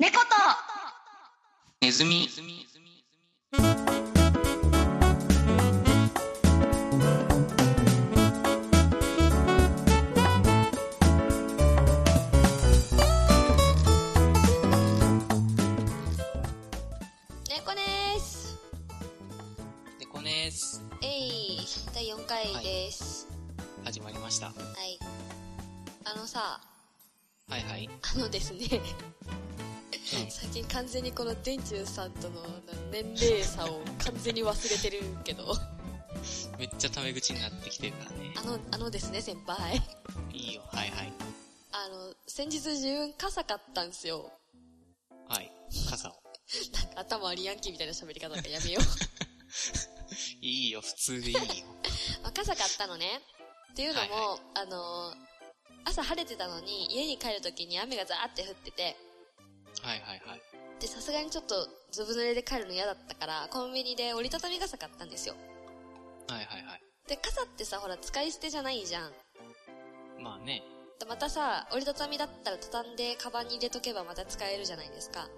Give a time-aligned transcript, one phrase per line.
[0.00, 0.26] 猫と
[1.82, 2.26] ネズミ。
[17.46, 18.56] 猫です。
[19.98, 20.82] 猫です。
[21.02, 21.58] えい、
[21.94, 23.28] 第4回です。
[23.84, 24.46] 始まりました。
[24.46, 24.98] ははい。
[26.06, 26.58] あのさ、
[27.50, 27.90] いはい。
[28.14, 28.60] あのですね、
[29.64, 29.69] うん
[30.28, 32.42] 最近完全にこの電柱さんとの
[32.90, 35.54] 年齢差を完全に忘れてるけど、
[36.58, 38.34] めっちゃタメ口になってきてるからね。
[38.36, 39.76] あの、あのですね、先輩。
[40.32, 40.62] いいよ。
[40.72, 41.12] はいはい。
[41.72, 44.32] あの、先日自分傘買ったんすよ。
[45.28, 45.50] はい。
[45.88, 46.12] 傘を。
[46.74, 48.84] なんか頭ありヤンキーみたいな喋り方なんかやめよう。
[50.44, 50.80] いいよ。
[50.80, 51.40] 普通でいいよ。
[52.22, 53.20] まあ傘買ったのね。
[53.72, 55.14] っていうのも、はいあの、
[55.84, 58.96] 朝晴れてたのに家に帰るときに雨がザーって降ってて、
[59.82, 60.42] はいはいはい。
[60.80, 61.54] で、さすがにちょっと
[61.90, 65.34] ずぶ濡れで帰るの嫌だったから、コンビニで折りたたみ傘買ったんですよ。
[66.28, 66.82] はいはいはい。
[67.08, 69.12] で、傘ってさ、ほら、使い捨てじゃないじゃん。
[70.22, 70.62] まあね。
[70.98, 75.28] でまたさ、折りたたみだったら畳んでカバンに入れとけばまた使えるじゃないですか。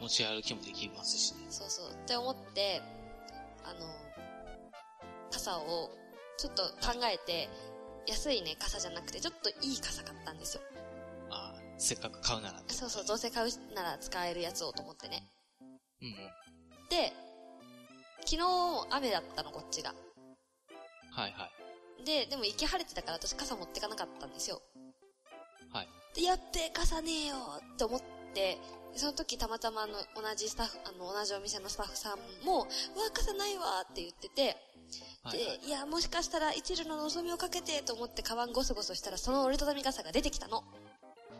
[0.00, 1.46] 持ち歩きもできますしね。
[1.48, 1.90] そうそう。
[1.92, 2.82] って思って、
[3.64, 3.86] あの、
[5.30, 5.90] 傘を
[6.36, 7.48] ちょっと考えて、
[8.06, 10.62] 安いね、傘じゃなくて、ちょっといい傘買ったんですよ。
[11.82, 12.62] せっかく買うなら。
[12.68, 15.28] そうそう、どうせ買うなら使えるやつをと思ってね。
[16.00, 16.14] うんうん。
[16.88, 17.12] で、
[18.20, 18.38] 昨日
[18.90, 19.92] 雨だったの、こっちが。
[21.10, 21.50] はいは
[22.00, 22.04] い。
[22.04, 24.62] で、でも行き晴れてたから私傘持ってかなかったんですよ。
[25.72, 25.88] はい。
[26.14, 27.34] で、やっべえ、傘ねえよ
[27.74, 28.58] って思って、
[28.94, 32.62] その時たまたまあの、同じスタッフ、あの、同じお店のスタッフさんも、
[32.94, 34.56] うわ、傘ないわって言ってて、
[35.24, 40.62] はいはいで、いや、もしかしたら一縷の望みをかけてと思ってカバンゴソゴソしたら、その折りたたみ傘が出てきたの。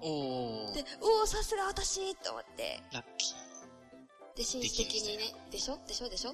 [0.03, 4.37] おーで、おお、さすが私って思って、ラッキー。
[4.37, 5.79] で、紳士的にね、でしょ？
[5.87, 6.09] でしょ？
[6.09, 6.33] でしょ？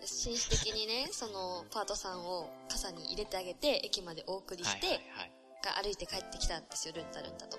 [0.00, 5.32] で紳士的にね、 その、パートさんを傘に入れてあげて、駅までお送りして、はいはいはい。
[5.62, 7.58] が歩いて帰ってきたんですよ、ルンタルンタと。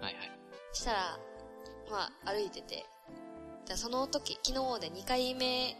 [0.00, 0.30] はいはい。
[0.72, 1.18] したら、
[1.90, 2.86] まあ、歩いてて、
[3.66, 5.76] じゃあその時、昨日で2回目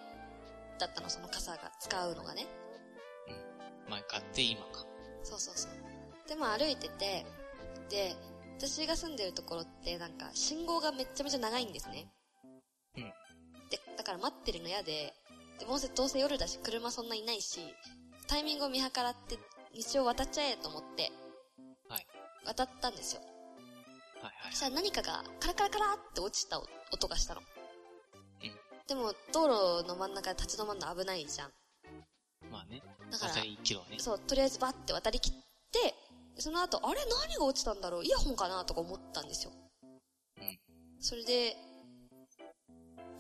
[0.78, 2.47] だったの、その傘が使うのがね。
[3.88, 4.84] 前買って今か。
[5.22, 6.28] そうそうそう。
[6.28, 7.25] で、まあ歩いてて、
[7.88, 8.15] で、
[8.59, 12.07] 私が住んでるところってなんか信号がめっちゃめちゃ長いんですね。
[12.97, 13.03] うん。
[13.03, 15.13] で、だから待ってるの嫌で、
[15.59, 17.61] で、もうせどうせ夜だし車そんないないし、
[18.29, 19.37] タイミングを見計らって
[19.95, 21.11] 道を渡っちゃえと思って、
[21.89, 22.07] はい。
[22.45, 23.23] 渡ったんですよ。
[24.23, 27.41] はいはいそしたら何かがカラカラカラって落ちた音がしたの。
[27.41, 28.53] うん
[28.89, 31.51] でも道路の真ん中で立ち止まるの危ないじゃん。
[32.51, 32.83] まあね。
[33.11, 33.97] だから渡り1キロね。
[33.99, 35.95] そう、とりあえずバッて渡りきって、
[36.42, 37.00] その後、あれ？
[37.28, 38.04] 何が落ちたんだろう？
[38.04, 38.64] イヤホンかな？
[38.64, 39.53] とか思ったんですよ。
[40.41, 40.58] うん。
[40.98, 41.54] それで、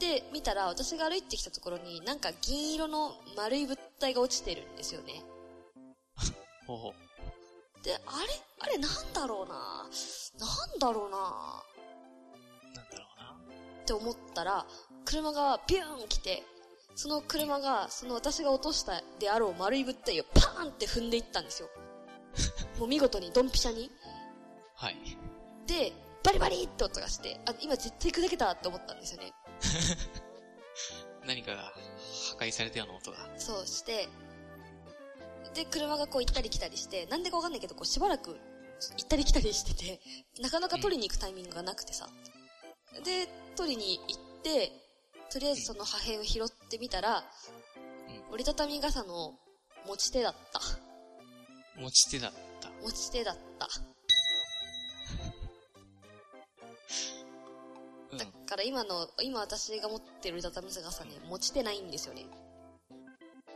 [0.00, 5.22] で、見たら私が歩いてきたところになんか銀色の丸い物体が落ちてるんですよね。
[6.66, 7.84] ほうほう。
[7.84, 8.04] で、あれ？
[8.58, 9.54] あれなんだろうな？
[10.40, 11.62] なんだろうな？
[12.74, 13.36] なんだろうな。
[13.82, 14.66] って思ったら、
[15.04, 16.42] 車がビューン来て、
[16.96, 21.68] その車が、その私が落としたであろう丸い物体をパーンって踏んでいったんですよ。
[22.78, 23.90] もう見事にドンピシャに。
[24.74, 24.96] はい。
[25.66, 25.92] で、
[26.24, 29.32] バリバリって音がして、あ、今絶対砕けたって思ったんですよね。
[31.26, 31.72] 何かが
[32.30, 33.18] 破壊されたような音が。
[33.38, 34.08] そうして、
[35.54, 38.30] で、車がこう行ったり来たりして、なんでかわかんないけど、こうしばらく
[38.96, 40.00] 行ったり来たりしてて、
[40.40, 42.08] なかなか取りに行くタイミングがなくてさ。
[43.04, 44.72] で、取りに行って、
[45.30, 47.24] とりあえずその破片を拾ってみたら、
[48.30, 49.34] 折りたたみ傘の
[49.86, 50.60] 持ち手だった。
[51.80, 52.32] 持ち手だっ
[52.82, 52.86] た。
[52.86, 53.68] 持ち手だった。
[58.12, 58.18] うん。
[58.18, 62.26] だから今の、今私が持ってる折りたたみ傘ね、持ち手ないんですよね。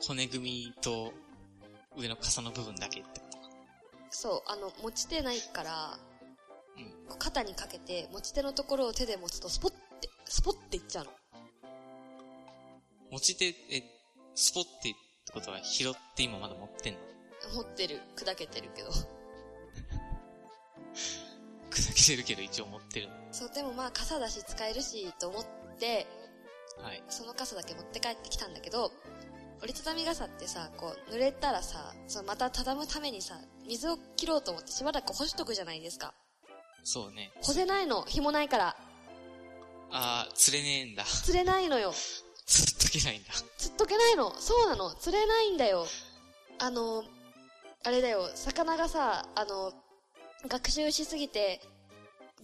[0.06, 1.12] 骨組みと
[1.96, 3.50] 上の傘の部分だけってことか。
[4.10, 5.98] そう、あの、持ち手ないから、
[6.76, 7.18] うん。
[7.18, 9.78] 肩にかけて、持ち手のところを手で持つと、スポッて、
[10.26, 11.10] スポッていっちゃうの。
[13.10, 13.82] 持ち手、え、
[14.34, 14.94] スポってっ
[15.26, 17.00] てことは拾って今まだ持ってんの？
[17.54, 18.90] 持ってる、砕けてるけど。
[22.06, 23.14] 砕けてるけど一応持ってるの。
[23.32, 25.44] そう、でもまあ傘だし使えるし、と思っ
[25.78, 26.06] て、
[26.82, 27.02] はい。
[27.08, 28.92] その傘だけ持って帰ってきたんだけど、
[29.62, 36.14] 折りたたみ傘ってさ、こう、濡れたらさ、そのまた畳むためにさ、水を切ろうと思ってしばらく干しとくじゃないですか。
[36.84, 37.32] そうね。
[37.42, 38.76] 干せないの、紐ないから。
[39.90, 41.04] あー、釣れねえんだ。
[41.04, 41.92] 釣れないのよ。
[42.46, 43.32] 釣っとけないんだ。
[43.56, 44.32] 釣っとけないの。
[44.38, 44.94] そうなの。
[44.94, 45.86] 釣れないんだよ。
[46.58, 47.02] あの、
[47.82, 49.72] あれだよ、魚がさ、あの、
[50.48, 51.60] 学習しすぎて、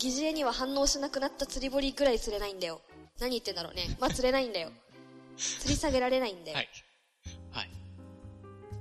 [0.02, 2.81] 疑似餌には反応しなくなった釣り堀ぐらい釣れないんだよ。
[3.20, 3.96] 何言ってんだろうね。
[4.00, 4.72] まあ、釣れないんだよ。
[5.37, 6.56] 釣り下げられないんだよ。
[6.56, 6.69] はい。
[7.52, 7.70] はい。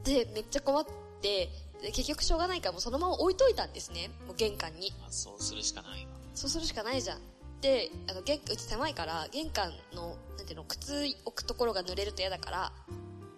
[0.04, 0.86] で、めっちゃ困っ
[1.22, 1.50] て、
[1.82, 4.10] で結局しょうがないからもうそのまま置いといたんですね。
[4.26, 4.92] もう玄関に。
[5.00, 6.12] まあ、そうするしかないわ。
[6.34, 7.22] そうするしかないじゃん。
[7.62, 12.74] で、あの、玄うち狭いから、玄関の、なんていうの、靴置くところが濡れると嫌だから、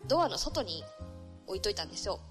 [0.08, 0.84] ドアの外に
[1.48, 2.22] 置いといたんですよ。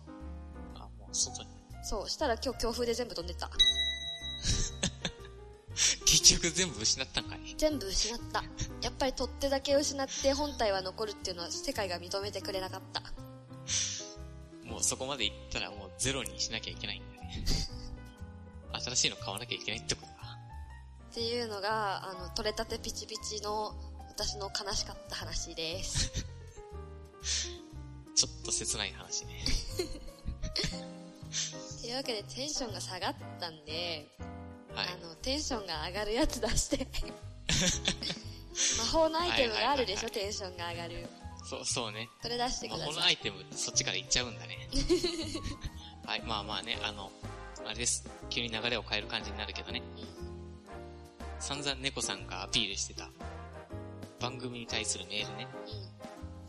[0.74, 1.50] あ、もう外に。
[1.84, 2.08] そう。
[2.08, 3.50] したら今日強風で全部飛んでった。
[6.12, 7.54] 結局全部失ったんかい。
[7.56, 8.44] 全部失った。
[8.82, 13.00] やっぱり取っ手だけ失って本体は残るっていうのは世界が認めてくれなかった。
[14.68, 17.42] もうそこまで行ったらもうゼロにしなきゃいけないんだね。
[18.84, 20.12] 新しいの買わなきゃいけないってことか。
[21.12, 23.74] っていうのが、あの、取れたてピチピチの
[24.10, 26.12] 私の悲しかった話です。
[28.14, 29.42] ちょっと切ない話ね。
[31.80, 34.14] というわけでテンションが下がったんで、
[34.74, 34.88] はい。
[34.88, 36.86] あの、テンションが上がるやつ出して。
[38.78, 41.08] 魔法のアイテムがあるでしょ、テンションが上がる。
[41.44, 42.08] そう、そうね。
[42.20, 42.94] それ出してく魔ださい。
[42.94, 44.68] 法のアイテム、そっちから行っちゃうんだね。
[46.06, 47.10] はい、まあまあね、あの、
[47.66, 48.08] あれです。
[48.30, 49.82] 急に流れを変える感じになるけどね。
[51.38, 53.08] 散々猫さんがアピールしてた、
[54.20, 55.48] 番組に対するメールね。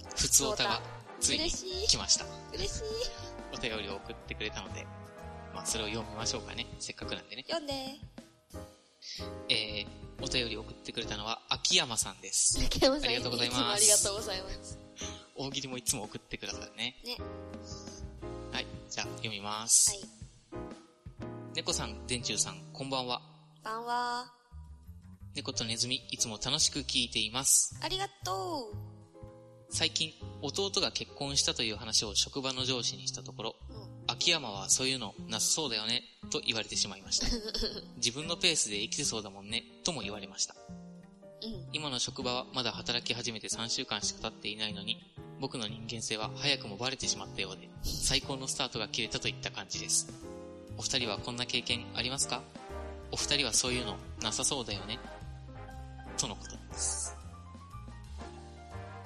[0.03, 0.09] うん。
[0.15, 0.81] 普通おたが、
[1.19, 2.25] ついに来ました。
[2.53, 2.83] 嬉しい。
[3.53, 4.85] お便りを送ってくれたので、
[5.53, 6.67] まあそれを読みましょうかね。
[6.79, 7.43] せっかくなんでね。
[7.47, 8.12] 読んで。
[9.49, 9.87] えー、
[10.21, 12.63] お便りを送ってくれたのは、秋山さんです。
[12.63, 14.79] 竹山さんありがとうございますつもありがとうございます。
[15.35, 16.95] 大喜利もいつも送ってくださるね。
[17.03, 17.17] ね。
[18.51, 19.91] はい、じゃあ読みます。
[19.91, 19.99] はい。
[21.55, 23.21] 猫さん、電柱さん、こんばんは。
[23.63, 24.33] こんばんは。
[25.35, 27.77] 猫とネズミ、いつも楽しく聞いています。
[27.81, 28.75] ありがとう。
[29.69, 33.75] 最近、弟が結婚したという話を職場の上司にしたところ、うん。
[34.07, 36.03] 秋山はそういうのなさそうだよね、
[36.33, 37.27] と言われてしまいました。
[37.97, 40.55] 自分のペースで生きてそうだもんね、とも言われました。
[41.43, 41.67] うん。
[41.73, 44.99] 今の職場はまだ働き始めて3週間しか経っていないのに、
[45.39, 50.07] 僕の人間性は早くもバレてしまったようで、最高のスタートが切れたといった感じです。
[50.77, 52.41] お二人はこんな経験ありますか？
[53.11, 54.97] お二人はそういうのなさそうだよね
[56.17, 57.15] とのことです。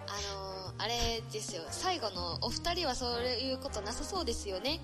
[0.07, 1.63] あのー、あれですよ。
[1.71, 4.79] 最後の、お二人はそういうことなさそうですよね。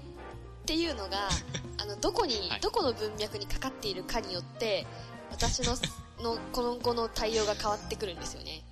[0.64, 1.30] っていうのが、
[1.84, 4.88] あの、どこに、はいどこの文脈にかかっているかによって、
[5.30, 5.76] 私の、
[6.24, 8.64] の、この後の対応が変わってくるんですよね。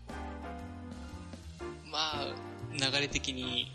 [1.85, 2.33] まあ、
[2.71, 3.69] 流れ的に、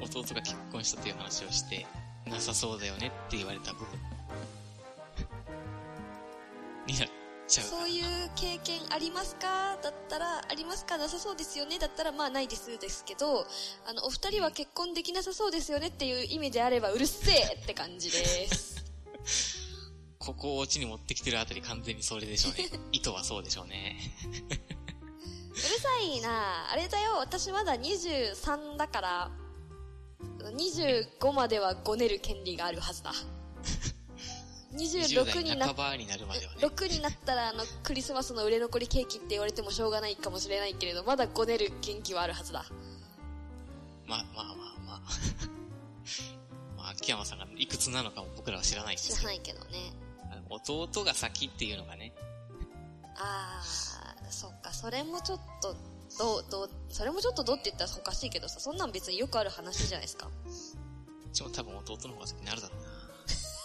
[0.00, 1.86] 弟が結婚したという話をして、
[2.24, 3.86] なさそうだよねって言われた部分。
[6.86, 7.08] になっ
[7.48, 7.66] ちゃう。
[7.66, 8.04] そういう
[8.36, 9.76] 経験ありますか？
[9.82, 10.98] だったら、ありますか？
[10.98, 11.78] なさそうですよね？
[11.78, 13.46] だったら、まあないですですけど、
[13.86, 15.88] あの、お二人は結婚できなさそうですよね？
[15.88, 18.84] っていう意味であれば、うるせえって感じです。
[20.18, 22.68] ここをオチに持ってきてるあたり完全にそれでしょうね。
[22.92, 23.98] 意図はそうでしょうね。
[25.50, 29.30] うるさいなあれだよ、私まだ23だから、
[30.42, 33.12] 25まではごねる権利があるはずだ。
[34.74, 36.58] 20 26代になになるまではね。
[36.60, 42.64] 6になったらあのクリスマスの売れ残りケーキって言われてもしょうがないかもしれないけれどまだごねる元気はあるはずだ
[44.06, 44.54] まあまあまあ
[44.86, 45.00] まあ。
[46.76, 49.92] まあ、秋山さんがいくつなのかも僕らは知らないです知らないけどね
[50.50, 52.14] 弟が先っていうのがね、
[53.16, 55.76] あーそっかそれもちょっと
[56.18, 62.87] どうどうそれもちょっとどうって言ったらおかしいけどさそんなん別によくある話じゃないですかうちも多分弟の方が先になるだろうな。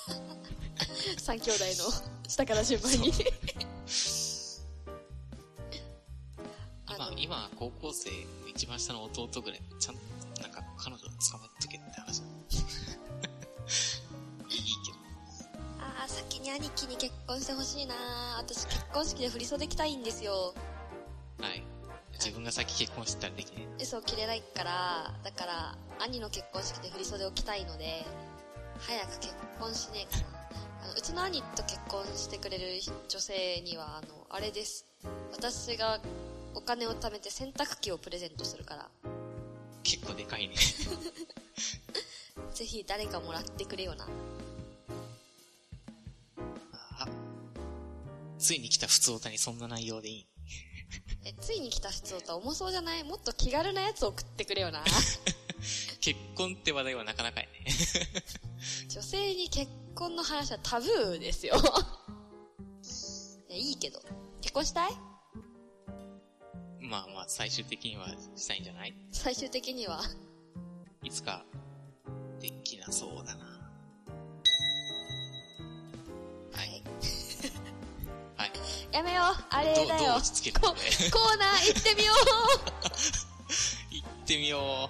[1.18, 1.92] 3兄弟の
[2.28, 3.14] 下から順番に
[6.88, 8.10] あ今の、今、高校生、
[8.48, 10.02] 一番下の弟ぐらい、ちゃんと、
[10.42, 12.26] なんか、彼女捕まえとけって話だ。
[14.50, 14.98] いいけど。
[15.80, 17.96] あー先に兄貴に結婚してほしいな
[18.38, 20.54] 私結婚式で振り袖着たいんですよ
[21.40, 21.64] はい。
[22.14, 23.68] 自分が先結婚してたらできね。
[23.80, 28.06] 嘘を着れないからだから兄の結婚式で振り袖を着たいので
[28.88, 30.26] 早く結婚しねえかな
[30.84, 32.66] あのうちの兄と結婚してくれる
[33.08, 34.86] 女性にはあのあれです
[35.32, 36.00] 私が
[36.56, 38.90] お金を貯めて洗濯機をプレゼントするから
[39.84, 40.56] 結構でかいね。
[42.54, 44.08] ぜひ誰かもらってくれよな
[47.00, 47.08] あ
[48.40, 50.28] ついに来た普通歌にそんな内容でいい。
[51.26, 53.04] えついに来た質問とは重そうじゃない？
[53.04, 54.84] もっと気軽なやつ送ってくれよな
[56.00, 57.66] 結婚って話題はなかなかやね。
[58.94, 61.56] 女性に結婚の話はタブーですよ
[63.50, 64.00] いやいいけど
[64.42, 64.92] 結婚したい？
[66.80, 68.94] まあまあ、最終的にはしたいんじゃない？
[69.12, 70.02] 最終的には？
[71.04, 71.44] いつか、
[72.40, 73.46] できなそうだな。
[76.52, 76.84] はい。
[78.92, 79.26] やめよう。
[79.50, 79.88] あれだよ。
[79.88, 80.82] どう落ち着けるのこね。
[81.12, 82.14] コーナー行ってみよ
[83.90, 84.90] 行ってみよ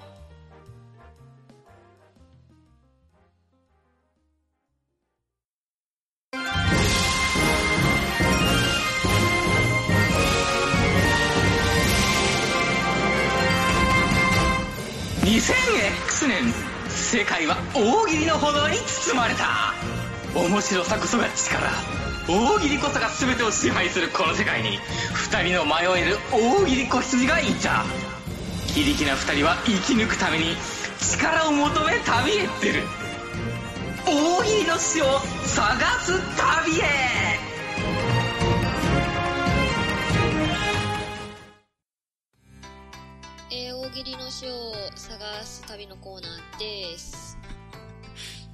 [15.43, 16.53] 2000X 年
[16.87, 19.73] 世界は大喜利の炎に包まれた。
[20.33, 21.69] 面白さこそが力。
[22.29, 24.79] 大喜利こそが全てを支配するこの世界に。
[24.79, 27.83] 2人の迷える大喜利子羊がいた。
[28.67, 30.55] 非力な2人は生き抜くために
[31.01, 32.83] 力を求め旅へ出る。
[34.05, 37.42] 大喜利の死を探す旅へ。
[44.05, 44.09] う。
[44.09, 46.59] えー、大喜利の詩を探す旅のコーナー
[46.91, 47.37] です。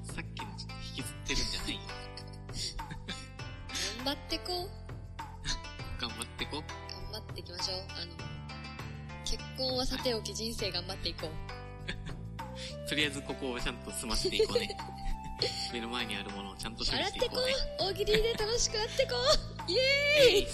[0.04, 0.08] う。
[0.08, 1.74] さっきのちょっと引きずってるんじゃない？
[1.74, 1.80] よ。
[4.06, 4.70] 頑張ってこう。
[6.02, 6.52] 頑張ってこ。
[7.12, 7.78] 頑張っていきましょう。
[8.02, 8.12] あの、
[9.26, 11.30] 結婚はさておき人生頑張っていこう。
[12.90, 14.78] とりあえずここをちゃんと済ませていこうね。
[15.72, 17.54] 目の前にあるものをちゃんと処理笑っててこしいこうね。
[17.80, 17.84] う。
[17.92, 19.16] 大喜利で楽しくやってこ
[19.68, 19.72] う。
[19.72, 20.48] イエーイ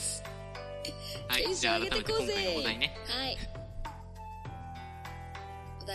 [1.28, 2.96] はい、じゃあ改めて今回のお題ね。
[3.08, 3.55] はい。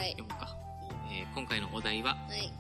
[0.09, 0.57] 読むか。
[1.11, 2.53] えー今回のお題は、はい。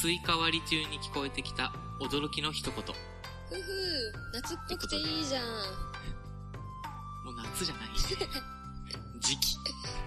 [0.00, 2.74] スイカ割り中に聞こえてきた驚きの一言。
[2.74, 5.46] ふふ夏っぽくていいじゃん。
[7.24, 7.88] もう夏じゃない。
[9.20, 9.56] 時期。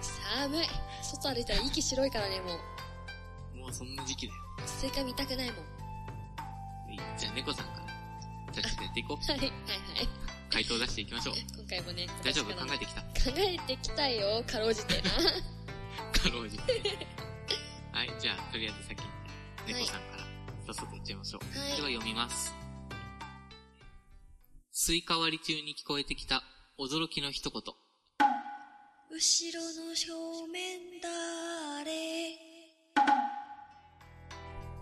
[0.00, 0.66] 寒い。
[1.02, 2.58] 外歩いたら息白いからね、も
[3.54, 3.56] う。
[3.58, 4.40] もうそんな時期だよ。
[4.66, 5.64] スイカ見たくないもん。
[7.16, 7.86] じゃあ猫さんから。
[8.52, 9.24] じゃあちょっとやっていこう。
[9.24, 9.52] い、はい、はい。
[10.50, 11.34] 回答出していきましょう。
[11.56, 12.54] 今回もね、大丈夫？
[12.54, 13.00] 考えてきた。
[13.02, 15.10] 考えてきたよ、かろうじてな。
[16.18, 16.62] かろうじて。
[17.92, 19.06] はい、じゃあ、とりあえず先に、
[19.66, 20.24] 猫さんから、
[20.66, 21.58] 早速いっちゃいましょう。
[21.58, 22.54] はいでは読みます。
[24.72, 26.42] スイカ割り中に聞こえてきた
[26.78, 27.62] 驚きの一言。
[29.10, 30.12] 後ろの正
[30.48, 31.08] 面だ
[31.84, 32.38] れ。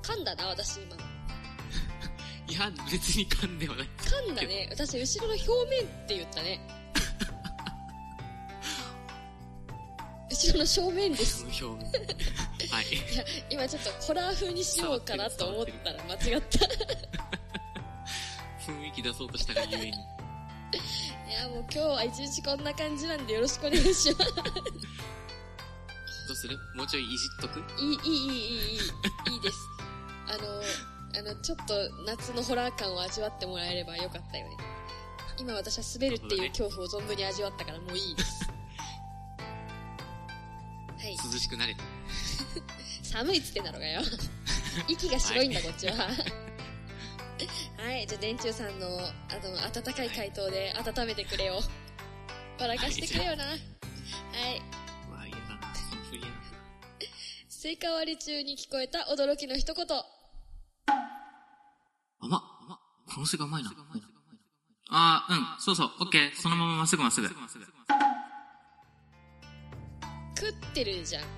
[0.02, 0.96] 噛んだな、私今。
[2.48, 3.88] いや、別に噛んではない。
[3.96, 4.68] 噛んだね。
[4.70, 6.60] 私、後ろの表面って言ったね。
[10.46, 11.50] 後ろの正面です面。
[11.50, 12.86] はい。
[12.86, 16.58] いや、今ちょっとホラー風にしようかなと思ったら間違った。
[18.64, 19.88] 雰囲気出そうとしたがゆえに。
[19.88, 19.92] い
[21.32, 24.04] や、もう今日は一日こんな感じなんでよろしくお願いします。
[24.14, 24.14] ど
[26.32, 26.56] うする？
[26.76, 27.58] もうちょいいじっとく？
[27.80, 28.42] いい、いい、いい、いい、
[28.74, 28.78] いい、
[29.34, 29.56] いいです。
[30.28, 30.36] あ
[31.22, 31.74] の、あの、ちょっと
[32.04, 34.56] 夏のホラー感を味わってもらえればよかったよね。
[35.38, 38.45] 今私は滑るっていう恐怖を存分に味わったからもういいです。
[41.06, 41.16] はい。
[41.32, 41.82] 涼しくなれた。
[43.06, 44.02] 寒いっつってんだろうがよ。
[44.88, 45.94] 息が白いんだ、こっちは。
[47.78, 51.60] はい、じゃあ、電柱さんの、あの、温かい回答で温めてくれよ。
[52.58, 53.44] 笑かしてくれよな。
[53.44, 53.56] はい。
[55.08, 55.74] うわ、嫌だな。
[55.74, 56.34] その振りやな。
[57.48, 59.86] スイカ割り中に聞こえた驚きの一言。
[59.86, 60.02] 甘っ。
[62.18, 62.36] 甘
[62.74, 62.78] っ。
[63.06, 63.72] このスイカうまいな。
[64.88, 65.60] あー、うん。
[65.60, 65.90] そうそう。
[66.00, 66.34] オッケー。
[66.34, 67.28] そのまままっすぐまっすぐ。
[70.36, 71.22] 食ってるじゃん。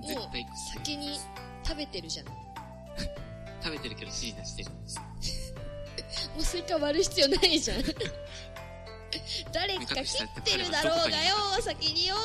[0.00, 0.30] もう
[0.74, 1.18] 先に
[1.64, 2.26] 食べてるじゃん。
[2.26, 2.34] も
[3.62, 5.04] 食べてるけど指示出してるんですよ。
[6.38, 7.82] うスイカ割る必要ないじゃん。
[9.52, 12.16] 誰か切ってるだろうがよ、先によ。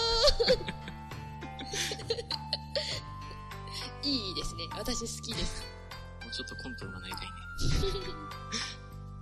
[4.04, 4.64] いいですね。
[4.78, 5.64] 私好きです。
[6.22, 7.28] もうちょっとコントになりたいね。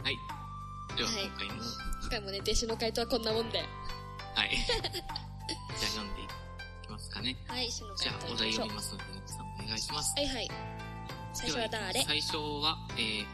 [0.03, 0.18] はい。
[0.98, 1.53] では、はい今回も、
[2.01, 3.63] 今回もね、弟子の回答はこんなもんで。
[4.36, 4.58] はい。
[4.66, 6.28] じゃあ読んでい
[6.82, 7.36] きますかね。
[7.48, 10.13] はい、師のじゃあ、お題読みますので、皆さんお願いします。
[10.18, 10.20] う。
[10.22, 10.52] はいはい。
[11.34, 12.04] 最初は誰？
[12.04, 13.25] 最初は、えー、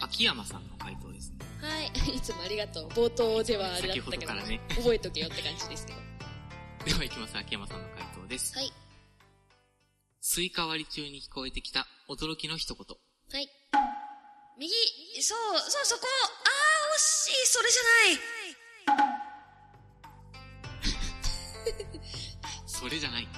[0.00, 1.38] 秋山さんの回答ですね。
[1.60, 1.86] はい。
[2.16, 2.88] いつもありがとう。
[2.88, 6.00] 冒頭ではあれだったけど、先ほどからね覚えとけよって感じですけど。
[6.84, 7.36] では、いきます。
[7.36, 8.54] 秋山さんの回答です。
[8.56, 8.72] はい。
[10.20, 12.96] スイカ割り中に聞こえてきた驚きの一言。
[13.32, 13.48] はい。
[14.58, 14.72] 右、
[15.22, 17.82] そう、そう、そこあー、惜しい、それじゃ
[19.02, 19.23] ない
[22.66, 23.28] それじゃない。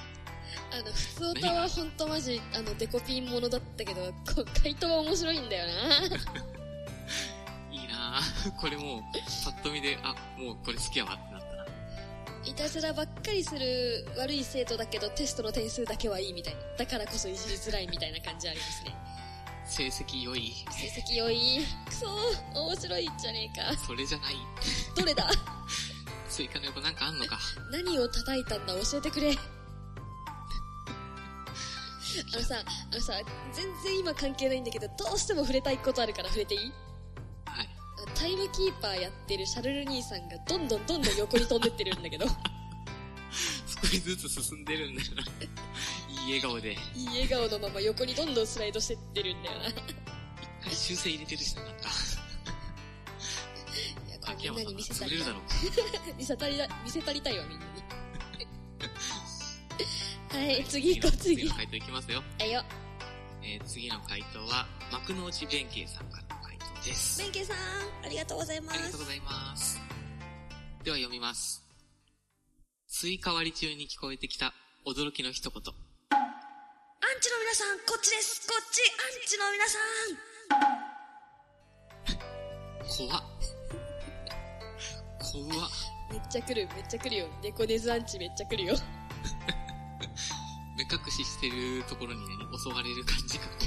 [0.71, 4.01] あの、普通歌はほんとマジ、あの、デコピンものだったけど、
[4.35, 5.73] こう、回答は面白いんだよな。
[7.71, 8.59] いいなぁ。
[8.59, 9.01] これもう、
[9.45, 11.65] パッと見で、あ、もうこれ好きやわってなったな。
[12.45, 16.61] いたずらばっかりする悪い生徒だけど、テストの点数だけはいいみたいな。
[16.77, 18.95] だからこそいじりづらいみたいな感じありますね。
[19.65, 20.53] 成績良い。
[20.71, 21.65] 成績良い。
[21.85, 23.77] くそー、面白いじゃねえか。
[23.77, 24.35] それじゃない。
[24.95, 25.29] どれだ？
[26.37, 27.39] スイカの横なんかあんのか。
[27.71, 29.31] 何を叩いたんだ教えてくれ。
[32.31, 33.13] あのさ、あのさ、
[33.51, 36.71] 全然今関係ないんだけど、どうしても触れたいことあるから触れていい？
[37.45, 37.69] はい。
[38.13, 42.27] タイムキーパーやってるシャルル兄さんがどんどんどんどん横に飛んでってるんだけど、
[43.81, 45.23] 少しずつ進んでるんだよな。
[46.21, 46.73] いい笑顔で。
[46.73, 49.67] いい笑顔のまま横にどんどんスライドしてってるんだよな。
[49.69, 49.73] い
[50.75, 51.69] 修正入れてるしな、か。
[51.71, 52.06] や、これ
[54.37, 55.39] 秋山さん見せたりたい潰れるだろ。
[55.39, 55.41] う。
[56.17, 57.83] 見せたりだ、見せたりたいわ、みんなに。
[60.29, 61.35] はい、次行こう、次。
[61.37, 62.23] 次の回答いきますよ。
[62.39, 62.63] はいよ。
[63.41, 67.19] えー次の回答は、幕の内弁慶さんからの回答です。
[67.19, 67.57] 弁慶さん、
[68.05, 69.05] ありがとうございますありがとうご。
[69.05, 69.79] ざいます。
[70.83, 71.63] では読みます。
[72.87, 74.53] スイカ割り中に聞こえてきた
[74.85, 75.53] 驚きの一言。
[75.59, 75.61] アン
[77.21, 79.79] チの皆さん、こっちですこっちアンチの皆さ
[83.03, 83.56] ん怖っ。
[85.43, 85.69] 怖っ。
[86.11, 87.27] めっちゃ来る、めっちゃ来るよ。
[87.43, 88.75] 猫ネズアンチめっちゃ来るよ。
[90.77, 92.27] 目隠ししてるところにね、
[92.57, 93.45] 襲われる感じが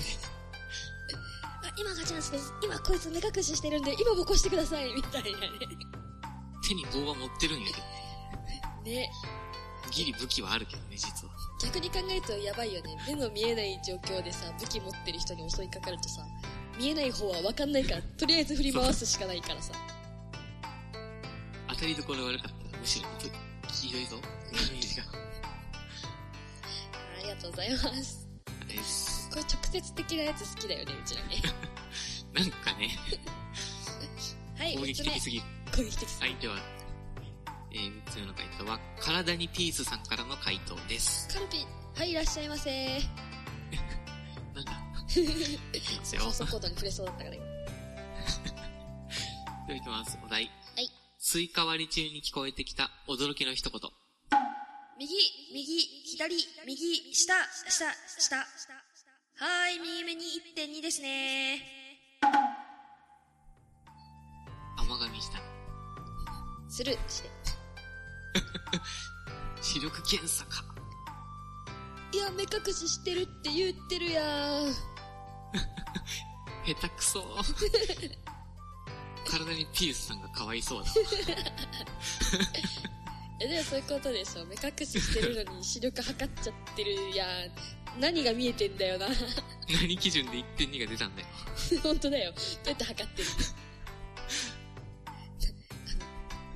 [1.77, 2.53] 今がチャンスです。
[2.63, 5.49] 今こいつ目隠ししてるんで、今ボコしてくださいみたいなね。
[6.67, 7.87] 手に棒は持ってるんやけど。
[8.91, 9.11] ね。
[9.91, 11.35] ギリ武器はあるけどね、実は。
[11.63, 12.97] 逆に考えるとやばいよね。
[13.07, 16.23] 目の見えない状況でさ、武器持ってる人に襲いかかるとさ、
[16.79, 19.73] 見えない方は分かんないから、とりあえず振り回すしかないからさ。
[21.81, 23.09] 当たりどころ悪かったら、むしろ、
[23.73, 24.17] ひどいぞ。
[24.51, 25.05] イメージが。
[27.19, 28.29] ありがとうございます。
[28.69, 29.31] です。
[29.31, 31.37] これ直接的なやつ好きだよね、うちらね。
[32.37, 32.91] なんかね、
[34.59, 35.47] はい、攻撃的すぎる。
[35.75, 36.59] 攻撃的すはい、では、
[37.73, 41.33] えー、三つ目の回答は、体にピースさんからの回答です。
[41.33, 43.01] カルピ、はい、いらっしゃいませ。
[44.55, 44.73] なんだ。
[46.19, 47.47] 放送コードに触れそうだったから今。
[49.67, 50.19] では行きます。
[50.23, 50.51] お題。
[51.31, 51.41] はい。
[51.41, 53.81] スイカ割り中に聞こえてきた驚きの一言。
[54.99, 55.15] 右、
[55.55, 56.35] 右、左、
[56.67, 57.35] 右、下、
[57.69, 57.87] 下、
[58.19, 58.37] 下。
[58.37, 60.25] はーい、右目に
[60.57, 61.63] 1.2ですね。
[64.77, 65.39] 甘噛みした。
[66.69, 67.31] スルーして。
[69.63, 70.65] 視力検査か。
[72.13, 74.75] いや、目隠ししてるって言ってるやん。
[76.67, 77.23] 下手くそ。
[79.31, 80.91] 体にピースさんがかわいそうだ。
[83.41, 84.45] え、でもそういうことでしょ。
[84.45, 87.29] 目隠ししてるのに視力測っちゃってるやん。
[88.01, 89.07] 何が見えてんだよな。
[89.81, 91.29] 何基準で1.2が出たんだよ。
[91.83, 92.33] 本当だよ。
[92.33, 93.29] どうやって測ってる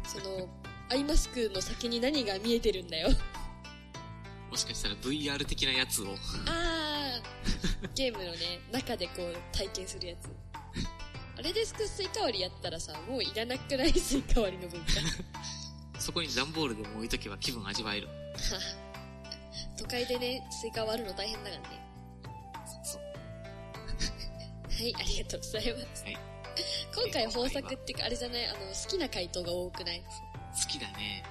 [0.06, 0.48] その、
[0.90, 3.10] アイマスクの先に何が見えてるんだよ。
[4.50, 6.16] もしかしたら VR 的なやつを。
[6.46, 10.28] あー、ゲームのね、中でこう体験するやつ。
[11.44, 14.87] あれでスイカ割りやったらさ、もういらなくないスイカ割りの文化？
[16.00, 18.09] そこに段ボールでも置いとけば気分味わえる。
[19.76, 21.80] 都会でね、スイカ割るの大変だからね。
[22.85, 23.02] そう。
[24.72, 26.04] はい、ありがとうございます。
[26.04, 26.18] はい。
[26.94, 28.46] 今回豊作ってか、あれじゃない？
[28.46, 30.00] あの、好きな回答が多くない？
[30.02, 31.22] 好きだね。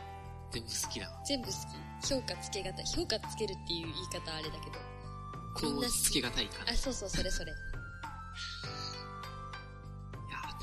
[0.52, 1.24] 全部好きだわ。
[1.26, 2.08] 全部好き。
[2.10, 2.86] 評価つけがたい。
[2.86, 4.80] 評価つけるっていう言い方あれだけど。
[5.56, 7.52] こうつけがたいかあ、そうそう、それそれ。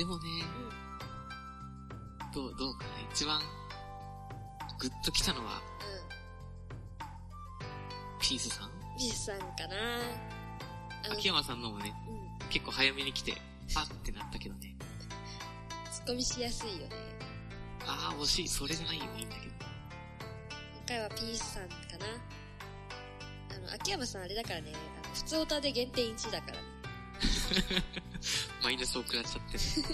[0.00, 0.22] でもね、
[2.24, 2.32] うん。
[2.32, 2.90] どう、どうかな。
[3.12, 3.38] 一番、
[4.78, 5.60] グッときたのは、
[8.18, 8.70] ピースさん？
[8.70, 8.96] うん。
[8.96, 12.48] ビスさんかな秋山さんのもね、うん。
[12.48, 13.34] 結構早めに来て、
[13.76, 14.74] あってなったけどね。
[15.92, 16.96] ツッコミしやすいよね。
[17.86, 19.52] あー惜しい、それじゃないよ、いいんだけど。
[19.52, 19.68] 今
[20.88, 22.06] 回はピースさんかな
[23.54, 24.72] あの、秋山さんあれだからね、
[25.04, 26.62] あの普通オタで減点1だからね。
[28.62, 29.56] マイナスを食らっちゃって。
[29.58, 29.84] じゃ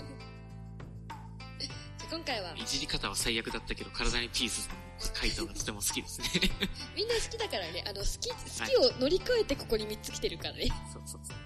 [2.08, 4.80] あ今回は、いじり方は最悪だったけど、体にピースさんの
[5.14, 6.28] 回答がとても好きですね。
[6.96, 10.68] みんな好きだからね、あの、好き、好きを乗り越えてここに3つ来てるからね。
[10.92, 11.36] そうそうそう。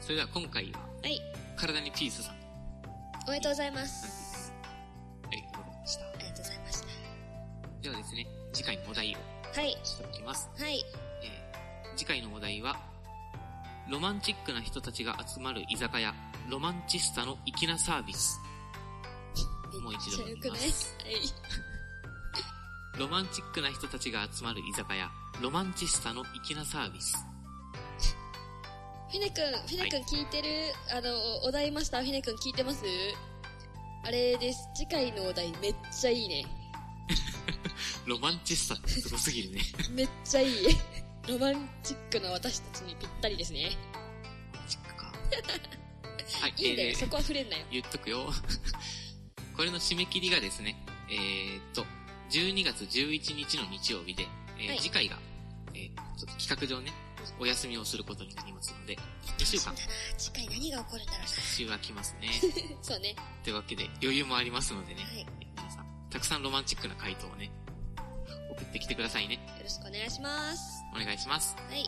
[0.00, 1.20] それでは今回は、はい。
[1.56, 2.36] 体にピースさん。
[3.26, 4.52] おめでとうございます。
[5.26, 6.04] ありがとうございました。
[6.04, 6.82] ありがとうございまし
[7.82, 9.18] ではですね、次回のお題を
[9.52, 9.60] た。
[9.60, 9.78] はい。
[9.84, 10.48] しておきます。
[10.56, 10.84] はい。
[11.22, 11.50] えー
[12.00, 12.80] 次回のお題は、
[13.90, 16.14] ロマンチックな人たちが集まる居酒屋、
[16.48, 18.40] ロマンチスタの粋なサービス。
[19.82, 20.58] もう一度めっちゃよくない？
[20.60, 20.70] はい。
[22.98, 25.10] ロマンチックな人たちが集まる居酒屋、
[25.42, 27.16] ロマンチスタの粋なサービス。
[29.10, 30.48] フィネ君、フィネ君聞いてる、
[30.96, 32.84] あの、お題マスターフィネ君聞いてます？
[34.04, 34.68] あれです。
[34.76, 36.44] 次回のお題めっちゃいいね。
[38.06, 39.60] ロマンチスタってすごすぎるね。
[39.90, 40.76] めっちゃいい。
[41.30, 43.70] ロマンチックな私たちにぴったりですね。
[44.66, 45.12] チックか。
[46.42, 47.64] はい、いいんだよ、えーそこは触れんなよ。
[47.70, 48.32] 言っとくよ。
[49.56, 50.74] これの締め切りがですね、
[51.08, 51.86] えー、っと、
[52.30, 54.26] 12月11日の日曜日で、
[54.58, 55.18] えーはい次回が、
[55.74, 56.92] えーちょっと企画上ね、
[57.38, 58.98] お休みをすることになりますので、
[59.38, 59.72] 2週間、
[60.18, 62.28] 次回何が起こるんだろう週が来ますね。
[62.28, 62.82] な。
[62.82, 63.14] そうね。
[63.44, 65.20] というわけで、余裕もありますのでね、はい。
[65.20, 67.52] よ皆さん、たくさんロマンチックな回答をね、
[68.50, 69.38] 送ってきてくださいね。
[69.62, 70.79] ろしくお願いします。
[70.94, 71.56] お願いします。
[71.68, 71.84] はい。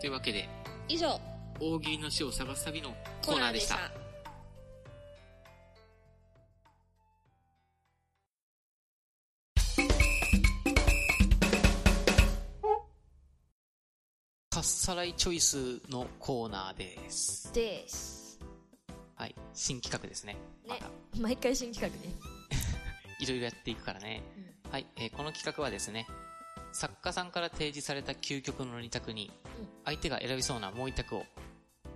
[0.00, 0.48] というわけで、
[0.88, 1.20] 以上、
[1.60, 2.94] 大喜利の死を探す旅の
[3.24, 3.76] コーナーでした。
[14.58, 15.56] かっさらいチョイス
[15.88, 17.52] のコーナーです。
[17.52, 18.40] です。
[19.14, 19.34] はい。
[19.52, 20.36] 新企画ですね。
[20.66, 21.20] まねた、。
[21.20, 22.14] 毎回新企画ね。
[23.20, 24.22] いろいろやっていくからね。
[24.70, 24.86] はい。
[24.96, 26.06] えーこの企画はですね、
[26.72, 31.24] 作家さんから提示された究極の2択にうん、相手が選びそうなもう1択を、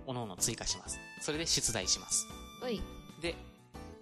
[0.05, 0.99] 各々追加します。
[1.21, 2.27] それで出題します。
[2.61, 2.81] おい。
[3.21, 3.35] で、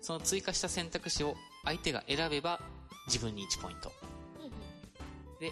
[0.02, 2.60] その追加した選択肢を相手が選べば
[3.08, 3.92] 自分に1ポイント。
[4.40, 4.52] うんうん
[5.40, 5.52] で、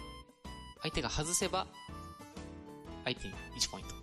[0.82, 1.66] 相手が外せば
[3.04, 3.94] 相手に1ポイント。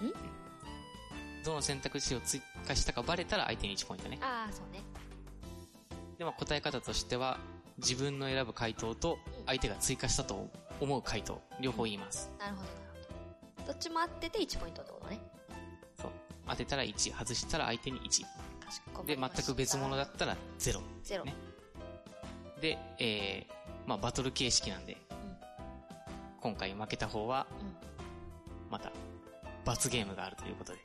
[0.00, 0.14] うんうん。
[1.44, 4.18] どの選択肢を追加したかバレたら相手に1ポイントね。
[4.22, 4.82] ああ、そうね。
[6.18, 7.38] でも答え方としては、
[7.78, 10.48] 自分の選ぶ回答と相手が追加したと
[10.80, 12.30] 思う回答、両方言います。
[12.38, 12.78] なるほど、なる
[13.56, 13.72] ほど。
[13.72, 15.20] どっちも合ってて1ポイントってことね。
[16.00, 16.10] そう。
[16.48, 18.22] 当てたら1、外したら相手に1。
[18.64, 20.80] かしこまで、全く別物だったら0。
[21.02, 21.24] ゼロ。
[21.24, 21.34] ね
[22.60, 24.96] で、えー、まあバトル形式なんで、
[26.40, 27.84] 今回負けた方は、うん
[28.70, 28.92] また、
[29.64, 30.80] 罰ゲームがあるということで。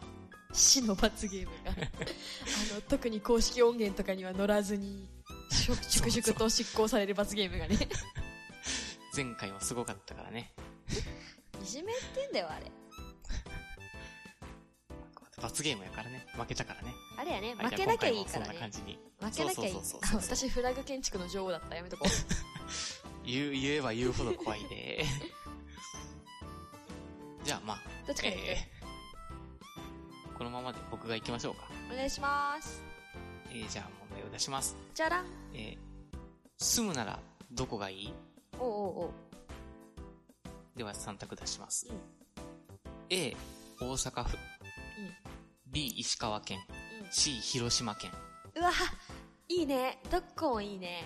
[0.53, 1.71] 死の罰ゲームが。
[2.71, 5.09] あの、特に公式音源とかには乗らずに、
[5.49, 7.77] 粛々と執行される罰ゲームがね。
[9.15, 10.53] 前回もすごかったからね。
[11.61, 12.71] いじめってんだよ、あれ。
[15.41, 16.25] 罰ゲームやからね。
[16.35, 16.93] 負けたからね。
[17.17, 18.71] あれやね、はい負けなきゃいいからねそんな感。
[18.71, 18.99] じに。
[19.19, 19.75] 負けなきゃいい
[20.15, 21.75] 私フラグ建築の女王だった。
[21.75, 22.11] やめとこう。
[23.25, 25.05] 言う、言えば言うほど怖いで。
[27.43, 28.79] じゃあまあ、どっちかえー
[30.37, 31.67] このままで僕が行きましょうか。
[31.91, 32.81] お願いします。
[33.49, 33.89] えーじゃあ
[34.29, 34.77] 問題を出します。
[34.93, 35.25] じゃらん。
[35.53, 35.89] えー
[36.61, 37.17] 住むなら
[37.51, 38.13] どこがいい？
[38.59, 39.11] おうおうおう。
[40.75, 41.87] では3択出します。
[41.89, 41.95] うん
[43.09, 43.33] A、
[43.79, 44.35] 大阪府。
[44.35, 45.31] うん
[45.71, 46.59] B、石川県。
[47.01, 48.11] うん C、広島県。
[48.55, 48.71] うわ、
[49.47, 49.99] いいね。
[50.11, 51.05] どっこもいいね。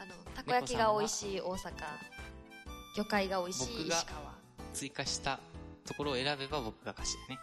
[0.00, 1.72] あの、たこ焼きが美味しい大阪。
[2.96, 4.34] 魚介が美味しい僕が石川。
[4.72, 5.38] 追加した
[5.84, 7.38] ところを選べば僕が勝ちだね。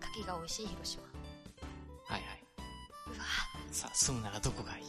[0.00, 1.02] 牡蠣が美味しい広島。
[1.02, 1.08] は
[2.08, 2.37] いはい。
[3.70, 4.84] さあ、住むならどこがいい？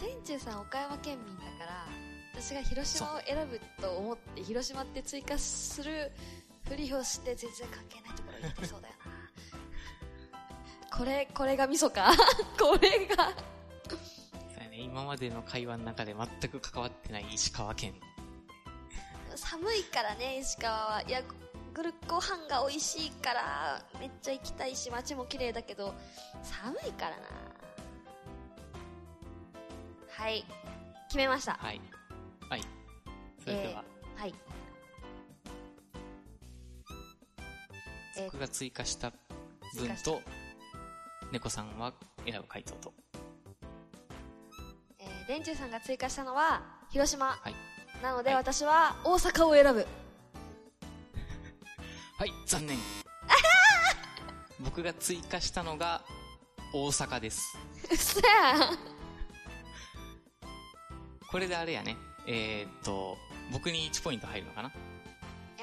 [0.00, 1.86] 天中さん岡山県民だから、
[2.34, 6.10] 私が広島を選ぶと思って、広島って追加する
[6.68, 9.12] ふりをして全然関係ないところに行ってそうだよな。
[10.98, 12.12] これ、これが味噌か？
[12.58, 13.30] これが。
[13.86, 13.96] そ
[14.60, 17.94] うやね、今までの会話の中で全く関わってない石川県。
[19.36, 21.02] 寒いからね、石川は。
[21.02, 21.22] いや、
[21.74, 25.92] グルご飯が美味しいから、めっちゃ行きたいし、街も綺麗だけど、
[26.42, 27.22] 寒いからな。
[30.08, 30.44] はい。
[31.08, 31.54] 決めました。
[31.54, 31.80] はい。
[32.48, 32.62] はい。
[33.42, 33.84] それでは、
[34.16, 34.34] はい。
[38.16, 39.10] えー僕が追加した
[39.76, 40.22] 分と、
[41.32, 41.92] 猫さんは
[42.24, 42.94] 選ぶ回答と。
[45.00, 47.26] えー、電柱さんが追加したのは、広島。
[47.32, 47.54] はい。
[48.00, 49.84] なので、はい私は大阪を選ぶ。
[52.24, 52.78] はい、残念。
[54.60, 56.00] 僕が追加したのが、
[56.72, 57.58] 大阪です。
[57.92, 58.78] 嘘やん。
[61.30, 61.98] これであれやね。
[62.26, 63.18] えー、っと、
[63.52, 64.72] 僕に1ポイント入るのかな？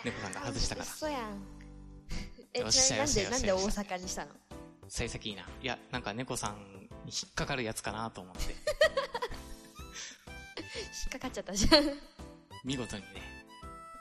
[0.05, 1.41] 猫さんが外したから嘘やん。
[2.53, 4.31] え、よっちなみになんで、しゃよっしゃよっしゃなんで大阪にしたの？
[4.87, 5.41] 幸先いいな。
[5.63, 6.57] いや、なんか猫さん
[7.05, 8.43] に引っかかるやつかなと思って。
[8.53, 8.59] 引
[11.07, 11.99] っかかっちゃったじゃん。
[12.63, 13.31] 見事にね。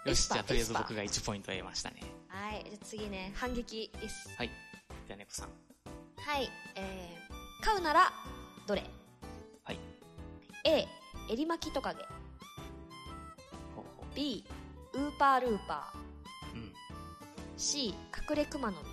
[0.05, 2.03] よし、じゃあとりあえず僕が1ポイント得ましたね。
[2.91, 4.29] 次ね、反撃です。
[4.37, 4.51] はい。
[5.07, 5.49] じゃあ猫さん。
[6.17, 6.51] はい。
[6.75, 8.13] えー、飼うなら、
[8.67, 8.83] どれ？
[9.63, 9.79] はい。
[10.65, 10.89] A、
[11.31, 12.03] エリマキトカゲ。
[13.77, 14.45] ほうほ B、
[14.95, 15.93] ウーパールーパ
[16.53, 16.57] う。
[16.57, 16.65] うん。
[16.65, 16.73] ー。
[17.57, 17.95] C、隠
[18.35, 18.89] れクマノミ。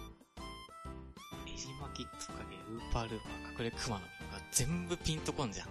[1.52, 5.68] エジマキトカゲ、ウーパールーパー、隠れクマの実が全部ピンとこんじゃん。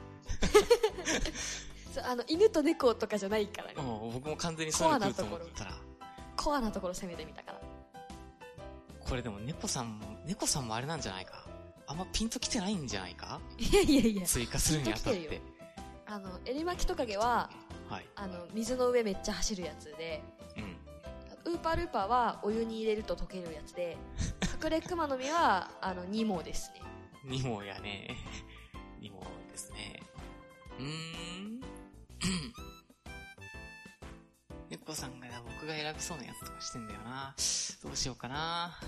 [1.95, 3.81] そう、あの、犬と猫とかじゃないからね。
[3.81, 5.79] もう僕も完全にそういうのと思ったら、
[6.37, 7.46] コアなところ攻めてみた。
[9.09, 11.45] これでも猫さんも、猫さんもあれなんじゃないか？
[11.87, 13.41] あんまピンと来てないんじゃないか？
[13.59, 14.27] いやいやいや。
[14.27, 15.41] 追加するにあたってて。
[16.07, 17.51] あの、エリマキトカゲは、
[17.89, 18.07] はい。
[18.17, 20.23] あの、水の上めっちゃ走るやつで、
[20.57, 21.53] うん。
[21.53, 23.97] ウーパールーパーはお湯に入れると溶けるやつで、
[24.63, 26.83] 隠れクマノミは、あの、ニモですね。
[27.25, 28.17] ニモやね。
[29.01, 30.03] ニモですね。
[30.79, 30.87] うー
[31.55, 31.56] ん。
[34.87, 37.35] 猫さんが僕が選びそうなやつとかしてんだよな。
[37.83, 38.79] どうしようかな。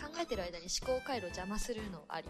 [0.00, 2.28] 考えてる間に思考回路邪魔するのあり。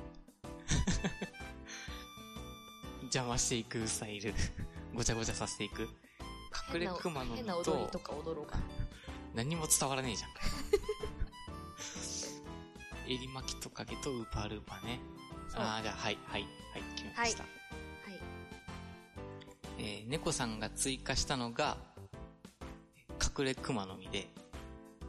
[3.13, 4.33] 邪魔していくスタイル。
[4.95, 5.83] ごちゃごちゃさせていく。
[6.73, 8.65] 隠れ熊の変な踊りとか踊ろうかな。
[9.35, 10.41] 何も伝わらねえじゃんか。
[13.07, 15.01] 襟巻きトカゲとウーパールーパーね。
[15.53, 17.43] ああ、じゃあ、はい、はい、はい、決めました。
[17.43, 17.53] はい。
[19.77, 21.93] えー、猫さんが追加したのが、
[23.21, 24.27] 隠れ熊の実で、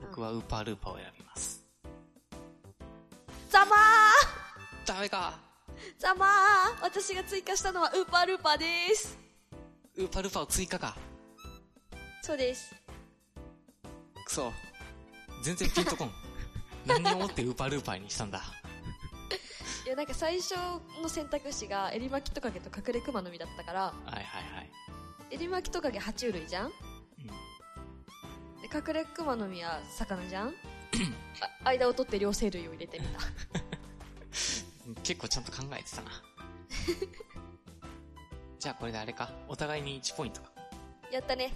[0.02, 1.64] 僕はウーパールーパーを選びます。
[3.50, 3.76] ざま
[4.86, 6.30] ダメかーざまー
[6.84, 8.66] 私が追加したのはウーパールーパーで
[8.96, 9.18] す。
[9.98, 10.96] ウーパールーパーを追加か。
[12.22, 12.76] そうです。
[14.26, 14.52] くそ。
[15.44, 16.12] 全然ピンとこん。
[16.86, 18.42] 何を思ってウーパールーパーにしたんだ。
[19.86, 20.56] いや、なんか最初
[21.02, 24.72] の選択肢が、エリマキトカゲと隠れクマの実だったから、はいはいはい。
[25.32, 26.70] エリマキトカゲ爬虫類じゃん？
[26.70, 26.76] で、
[28.76, 30.50] 隠れクマの実は魚じゃん？
[31.64, 33.20] あ間を取って両生類を入れてみた。
[34.88, 34.96] うん。
[34.96, 36.12] 結構ちゃんと考えてたな。
[38.60, 39.30] じゃあこれであれか。
[39.48, 40.52] お互いに1ポイントか。
[41.12, 41.54] やったね。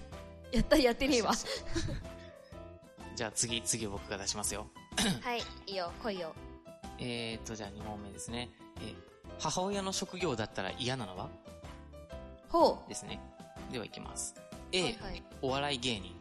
[0.52, 1.32] やった、やってねえわ。
[3.16, 4.68] じゃあ次、次を僕が出しますよ。
[5.22, 6.34] はい、いいよ、来いよ。
[6.98, 8.50] えーと、じゃあ2問目ですね。
[8.78, 8.96] えー
[9.42, 11.30] 母親の職業だったら嫌なのは？
[12.50, 13.22] ほですね。
[13.72, 14.36] では行きます。
[14.74, 16.19] A、はいはいお笑い芸人。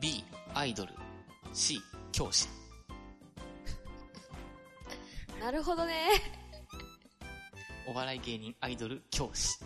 [0.00, 0.92] B、アイドル。
[1.52, 1.80] C、
[2.12, 2.46] 教師。
[5.36, 5.40] う。
[5.42, 6.08] なるほどね。
[7.86, 9.58] お笑い芸人、アイドル、教師。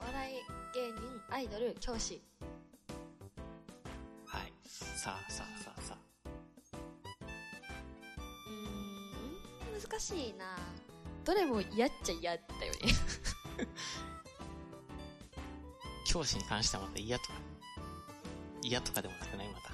[0.00, 0.34] お笑い
[0.74, 1.00] 芸人、
[1.30, 2.22] アイドル、教師。
[4.26, 4.52] はい。
[4.64, 5.98] さあさあさあさ
[8.46, 10.56] うーん、難しいな
[11.24, 12.92] どれも嫌っちゃ嫌だよね。
[15.36, 16.06] あ。
[16.06, 17.49] 教師に関してはまた嫌とか。
[18.62, 19.48] 嫌とかでもなくない？
[19.48, 19.70] また。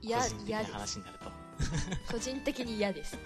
[0.00, 0.72] 嫌嫌です。
[0.72, 1.30] 話になると。
[2.12, 3.16] 個人的に嫌です。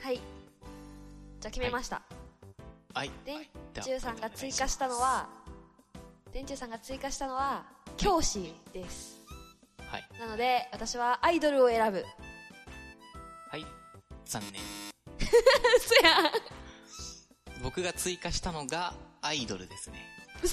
[0.00, 0.16] はい。
[0.16, 2.02] じゃあ決めました。
[2.94, 3.10] はい。
[3.24, 5.28] 電柱さんが追加したのは、
[6.32, 7.64] 電柱さんが追加したのは、
[7.96, 9.20] 教師です。
[9.90, 10.08] はい。
[10.18, 12.04] なので、私はアイドルを選ぶ。
[13.50, 13.66] はい。
[14.24, 14.60] 残念。
[15.76, 16.32] 嘘やん
[17.62, 20.06] 僕が追加したのが、アイドルですね。
[20.42, 20.46] え、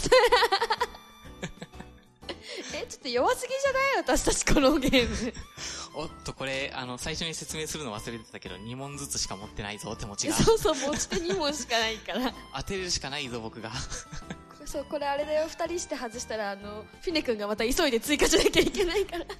[2.90, 3.98] ちょっと弱すぎじゃない？
[3.98, 5.34] 私たちこのゲーム。
[5.96, 10.36] おっと、これ、あの、最初に説明するの忘れてたけど、2問ずつしか持ってないぞ、手持ちが。
[10.36, 12.34] そうそう、持ち手2問しかないから。
[12.58, 13.72] 当てるしかないぞ、僕が。
[14.66, 19.26] そう、これあれだよ、二人して外したら、あの、フィネ君がまた急いで追加しなきゃいけないから。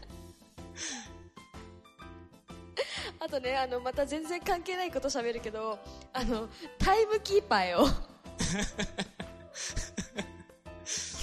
[3.22, 5.78] あとね、あの、また全然関係ないこと喋るけど、
[6.14, 7.88] あの、タイムキーパーよ。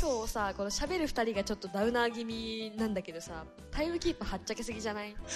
[0.07, 5.13] 今日さ、この喋る二人がちょっとダウナー気味なんだけどさ、タイムキーパーはっちゃけすぎじゃない？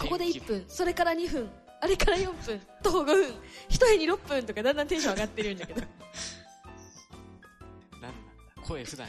[0.00, 1.50] ここで1分、それから2分、
[1.82, 3.34] あれから4分、徒歩5分、
[3.68, 5.82] 一重に6分とかだんだんテンション上がってるんだけど。
[7.92, 8.12] なんなん
[8.56, 8.62] だ。
[8.62, 9.06] 声普段、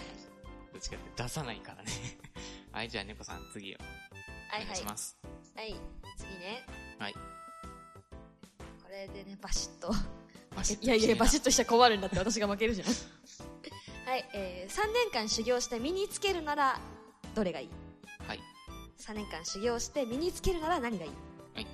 [0.74, 1.92] どっちかって出さないからね。
[2.74, 3.78] はい、じゃあ、猫さん、次を。
[4.50, 4.84] はいはいお願いし。
[4.84, 5.18] ます。
[5.56, 5.74] はい、
[6.18, 6.66] 次ね。
[6.98, 7.14] はい。
[7.14, 7.20] こ
[8.90, 9.94] れでね、バシッと。
[10.56, 11.46] バシッといやいや、バシッと。
[11.46, 12.88] としちゃ困るんだって私が負けるじゃん。
[14.06, 16.80] はい、えー、3年間修行して身につけるなら、
[17.36, 17.70] どれがいい？
[18.28, 18.40] はい。
[18.98, 21.12] ?3 年間修行して身につけるなら何がいい？
[21.56, 21.68] はい。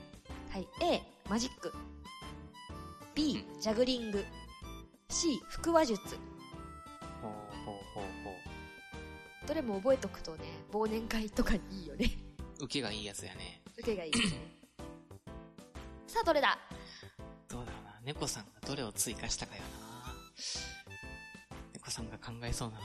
[0.51, 1.73] はい、A、マジック。
[3.13, 4.25] B、ジャグリング。
[5.09, 6.17] C、腹話術。
[7.21, 7.31] ほう
[7.65, 8.35] ほうほうほ
[9.47, 10.39] どれも覚えとくとね、
[10.71, 12.11] 忘年会とかにいいよね。
[12.59, 12.65] う。
[12.65, 13.61] 受けがいいやつやね。
[13.77, 14.55] 受けがいいですね。
[16.07, 16.59] さあ、どれだ？
[18.05, 19.67] 猫さんがどれを追加したかよな
[21.73, 22.83] 猫さんが考えそうだな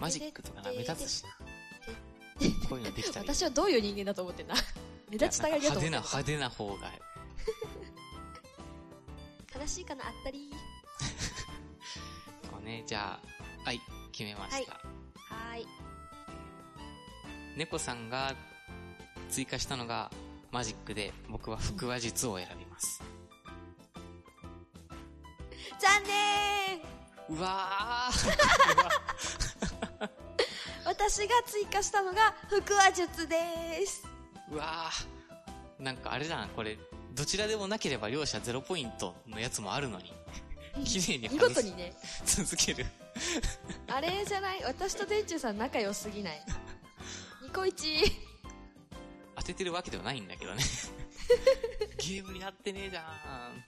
[0.00, 1.30] マジックとかな、目立つしな。
[2.68, 4.54] こういうのできたら私はどういう人間だと思ってんだ
[5.08, 6.92] 目立ちたがりだと思って派手な、派手な方が。
[9.60, 10.50] 悲しいかな、あったり。
[12.50, 13.28] そうね、じゃあ、
[13.64, 14.80] はい、決めました。
[15.34, 15.66] はい。
[17.56, 18.34] 猫さんが
[19.32, 20.10] 追加したのが
[20.52, 23.02] マジックで、僕は腹話術を選びます。
[25.80, 26.82] 残念！
[27.38, 28.30] うわー。
[30.84, 34.06] 私が追加したのが腹話術です。
[34.50, 35.82] うわー。
[35.82, 36.78] なんかあれだな、これ、
[37.12, 40.12] どちらでもなければ両者ゼロポイントのやつもあるのに、
[40.84, 41.94] 綺麗に見事にね。
[42.26, 42.84] 続ける。
[43.88, 44.62] あれじゃない？
[44.64, 46.44] 私と電柱さん仲良すぎない？
[47.42, 47.96] ニコイチ
[49.42, 50.62] 当ててるわけではないんだけどね
[51.98, 53.64] ゲームになってねえじゃん。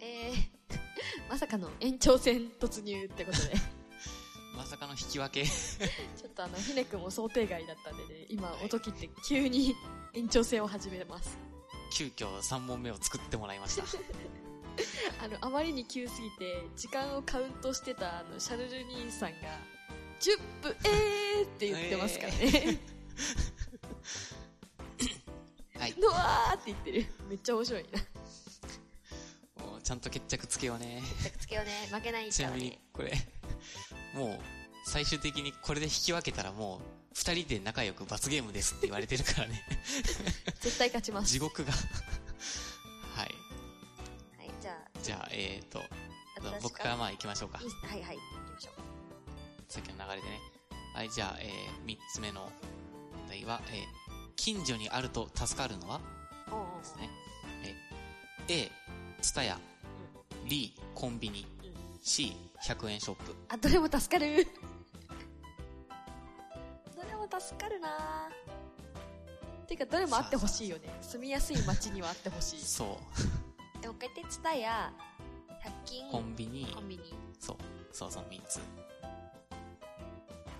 [0.00, 3.52] えー、まさかの延長戦突入ってことで
[4.56, 9.74] まさかの引き分け ちょっとあの、ひねくんも想定外だったんでね、今、音切って急に
[10.14, 11.36] 延長戦を始めます。
[11.92, 13.84] 急遽3問目を作ってもらいました。
[15.22, 19.36] あの、あまりに急すぎて、時間をカウントしてた、あの、シャルル兄さんが、
[20.20, 22.78] 10分、えーって言ってますからね。
[25.78, 25.94] はい。
[26.00, 27.06] ドワーって言ってる。
[27.28, 29.64] めっちゃ面白いな。
[29.64, 31.02] もうちゃんと決着つけようね。
[31.38, 31.88] つけようね。
[31.92, 33.12] 負けないちなみに、これ、
[34.14, 34.40] もう、
[34.84, 36.80] 最終的にこれで引き分けたらもう、
[37.14, 39.64] 二人で仲良く罰ゲームですって言われてるからね。
[40.60, 41.30] 絶対勝ちます。
[41.32, 41.72] 地獄が。
[45.30, 45.80] えーと、
[46.62, 47.58] 僕からまあ行きましょうか。
[47.58, 47.64] は
[47.96, 48.74] いはい、行きましょう。
[49.72, 50.40] さっきの流れでね。
[50.94, 52.50] はい、じゃあ、えー、三つ目の
[53.16, 53.84] 問題は、えー、
[54.36, 56.00] 近所にあると助かるのは？
[56.78, 57.10] ですね。
[58.48, 58.72] えー、A、
[59.20, 59.58] ツタヤ。
[60.48, 61.46] B、コンビニ。
[61.62, 61.68] うん
[62.00, 63.34] C、100円ショップ。
[63.50, 64.46] あ、どれも助かる。
[66.96, 68.30] どれも助かるな
[69.66, 70.88] ていうか、どれもあってほしいよね。
[71.02, 72.60] 住みやすい街にはあってほしい。
[72.62, 72.98] そ
[73.78, 73.82] う。
[73.82, 74.90] でも、一回ツタヤ、
[75.88, 76.80] 100均、コンビニコ。
[76.80, 77.14] ンビニ。
[77.38, 77.56] そう。
[77.92, 78.58] そうそう、三つ。
[78.58, 78.62] は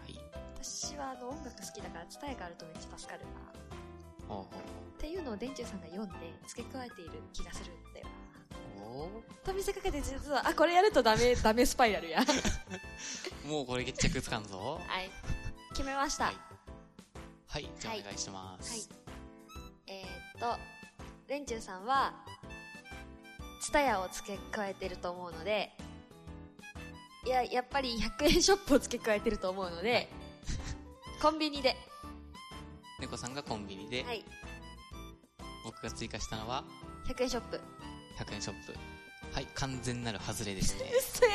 [0.08, 0.18] い。
[0.62, 3.58] 私はあの音楽好きだからツタヤがあるとめっちゃ助かるな。
[4.26, 4.46] ほうほう
[4.98, 6.14] っていうのを電柱さんが読んで
[6.46, 8.84] 付け加えている気がするんだよな。
[8.84, 9.10] お
[9.44, 12.20] と見せかけて実は、あ、これやるとダメ、 ダメスパイラルや。
[12.20, 12.28] ー
[13.48, 14.80] もうこれ決着つかんぞ。
[14.86, 15.10] はい。
[15.70, 16.26] 決めました。
[16.26, 16.34] はい
[17.50, 18.70] はい、じゃあお願いします。
[18.70, 18.88] はい。
[19.86, 20.58] えー、っと、
[21.28, 22.14] レンチューさんは、
[23.68, 25.70] ツタヤを付け加えてると思うので、
[27.26, 30.08] いや、やっぱり100円ショップを付け加えてると思うので、はい
[31.20, 31.76] コンビニで。
[32.98, 34.24] 猫さんがコンビニで、はい。
[35.64, 36.64] 僕が追加したのは
[37.08, 37.60] ？100円ショップ。
[38.18, 38.74] 100円ショップ。
[39.34, 40.90] はい、完全なる外れですね。
[40.96, 41.30] 嘘や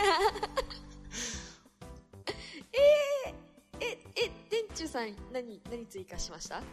[2.73, 3.33] えー、
[3.79, 6.63] え、え、電柱さん、何、何追加しました？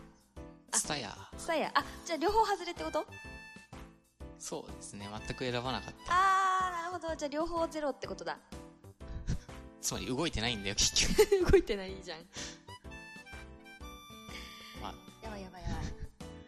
[0.72, 1.14] ツタヤ。
[1.36, 1.70] ツタヤ。
[1.74, 3.04] あ、じゃあ両方外れってこと？
[4.40, 6.12] そうですね、全く選ばなかった。
[6.12, 7.14] あー、なるほど。
[7.14, 8.38] じゃあ両方ゼロってことだ。
[9.80, 11.44] つまり動いてないんだよ、結局。
[11.52, 12.20] 動いてないじゃん。
[14.80, 15.78] まあ、やばいやばいやばい。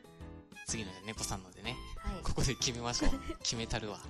[0.67, 2.23] 次の猫さんのでね、はい。
[2.23, 3.11] ここで決めましょう。
[3.41, 4.01] 決めたるわ。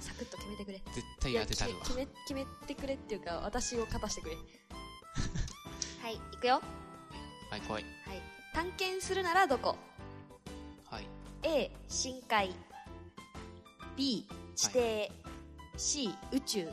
[0.00, 0.82] サクッと決めてくれ。
[0.92, 1.80] 絶対当てたるわ。
[1.84, 4.36] 決め、決め決めてくれっていうか、私を勝たしてくれ。
[4.36, 6.60] はい、いくよ。
[7.50, 7.70] はい、来い。
[7.70, 7.84] はい。
[8.54, 9.76] 探検するならどこ？
[10.90, 11.06] はい。
[11.44, 12.52] ?A、深海。
[14.00, 15.12] B、地底。
[15.76, 16.66] C、宇宙。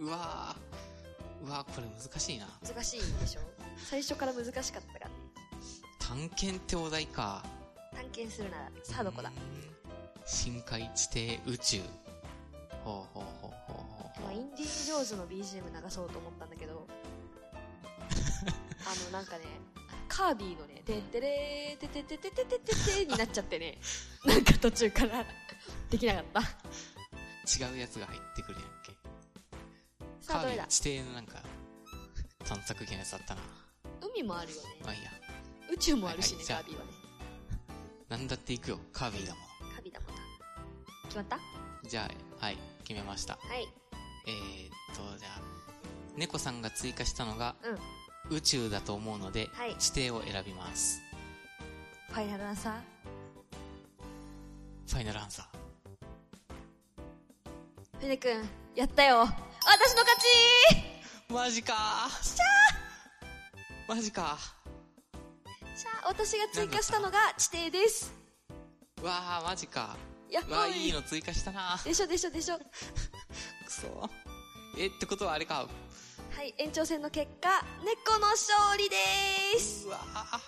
[0.00, 1.46] うわー。
[1.46, 2.48] うわー、これ難しいな。
[2.66, 3.40] 難しいでしょ？
[3.88, 5.14] 最初から難しかったからね。
[6.00, 7.44] 探検ってお題か。
[7.94, 9.30] 探検するなら、さあどこだ？
[10.26, 11.80] 深海、地底、宇宙。
[12.84, 15.40] ほうほうほうほうほうまあ、インディ・ージョーンズの BGM
[15.84, 16.88] 流そうと思ったんだけど、
[18.84, 19.44] あの、なんかね、
[20.08, 23.78] カービィのね、てってれー、ててててててててになっちゃってね、
[24.26, 25.24] なんか途中から
[25.92, 26.40] できなかった。
[26.40, 28.92] 違うやつが入ってくるやんけ。
[30.20, 31.42] さあ、どれだカービィ地底のなんか、
[32.44, 33.42] 探索系のやつだったな。
[34.00, 34.62] 海もあるよね。
[34.82, 35.10] まあいいや。
[35.70, 36.92] 宇宙もあるしね、はいはいカービィはね。
[38.08, 38.80] なんだって行くよ。
[38.92, 39.40] カービィだも
[39.74, 40.22] カービィだもんな。
[41.04, 41.36] 決まった？
[41.36, 41.40] ん。
[41.86, 43.34] じゃあ、はい、決めました。
[43.34, 43.68] はい。
[44.26, 45.40] えー、っと、じゃあ、
[46.16, 47.54] 猫さんが追加したのが、
[48.30, 48.36] うん。
[48.36, 51.02] 宇宙だと思うので、はい地底を選びます。
[52.10, 52.74] ファイナルアンサー？
[54.86, 55.51] ファイナルアンサー。
[58.02, 58.32] フェネ君、
[58.74, 59.18] やったよ。
[59.20, 60.18] 私の勝
[61.28, 64.36] ちマジかーしゃーマジか
[65.76, 68.12] じゃあ、私が追加したのが地底です。
[68.96, 69.96] ーわー、マジか
[70.28, 70.50] やっー。
[70.50, 72.58] わー、ほいいいの追加したなーでしょでしょでしょ。
[73.64, 74.10] くそ
[74.76, 75.68] え、ってことはあれか。
[76.34, 80.40] はい、延長戦の結果、猫の勝利ですうわー。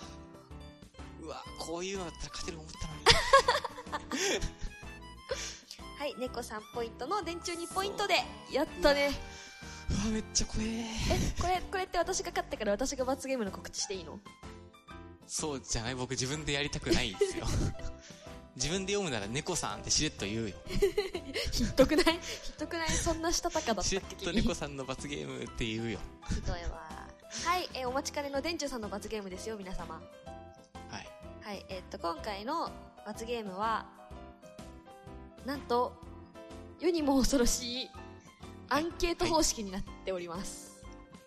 [1.23, 4.41] うわこういうのだったら勝てる思ったのに。
[6.05, 8.13] はい、猫3ポイントの電柱2ポイントで、
[8.53, 9.09] やったね。
[9.89, 10.83] うわめっちゃ怖えー。
[10.83, 14.19] え、これ、これって私が勝ったから私が罰ゲームの告知していいの？
[15.25, 15.95] そうじゃない？
[15.95, 17.47] 僕自分でやりたくないですよ。
[18.55, 20.55] 自分で読むなら猫さんってしれっと言うよ。
[21.51, 22.05] ひっどくない？
[22.05, 22.89] ひっどくない？
[22.91, 25.97] そんなしたたかだっしたれっっけ君と猫さんの罰ゲームって言うよ。
[26.29, 26.87] ひどいわ。
[27.45, 29.95] はい、えーお待ちかねの電柱さんの罰ゲームですよ、皆様。
[29.95, 31.09] はい。
[31.41, 32.71] はい、えーっと、今回の
[33.07, 33.87] 罰ゲームは、
[35.45, 35.93] なんと、
[36.79, 37.89] 世にも恐ろしい
[38.67, 40.83] アンケート方式になっております。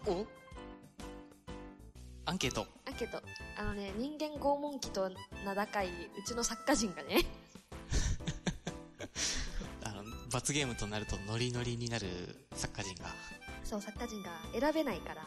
[0.07, 0.27] お？
[2.25, 2.67] アンケート。
[2.87, 3.23] アンケート。
[3.57, 5.09] あのね、人間拷問機と
[5.45, 7.25] 名高い、うちの作家人がね、
[9.85, 10.03] あの、
[10.33, 12.09] 罰ゲームとなるとノリノリになる
[12.55, 13.07] 作家陣が。
[13.63, 15.23] そう、作家陣が選べないから、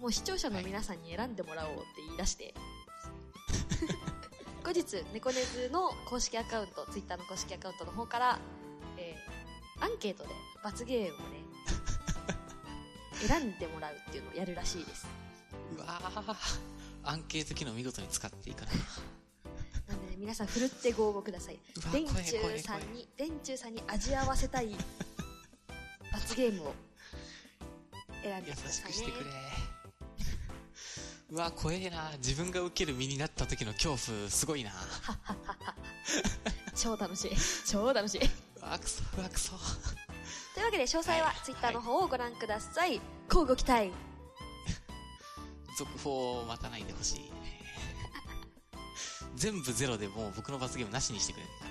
[0.00, 2.54] もう視聴者の皆さんに選んでもらおうって言い出して、
[4.66, 8.40] 後日、猫ネズの公式アカウント、ツイッターの公式アカウントの方から、
[8.98, 10.30] えー、アンケートで
[10.64, 11.44] 罰ゲームをね、
[13.28, 15.06] 選んでもらうっていうのをやるらしいです。
[15.76, 16.34] うわー
[17.04, 18.72] アンケート機能見事に使っていかな。
[19.86, 21.60] なんでね、皆さん、ふるってご応募ください。
[21.92, 24.76] 電柱さんに、電柱さんに味合わせたい
[26.10, 26.74] 罰ゲームを
[28.20, 29.12] 選んで優くださいねしくして。
[29.12, 29.65] くれ。
[31.30, 32.12] うわ、怖えな。
[32.18, 34.70] 自分が受ける身になった時の恐怖、すごいな。
[36.76, 37.30] 超楽しい。
[37.66, 38.20] 超楽しい。
[38.24, 39.52] うわ、くそ、うわ、くそ。
[40.54, 43.00] というわけで、詳細ははいツイッターの方をご覧ください。
[43.28, 43.90] 交互期待。
[45.76, 47.30] 続報を待たないでほしいね。
[49.34, 51.70] 全部ゼロでもう僕の罰ゲームなしにしてくれないかな。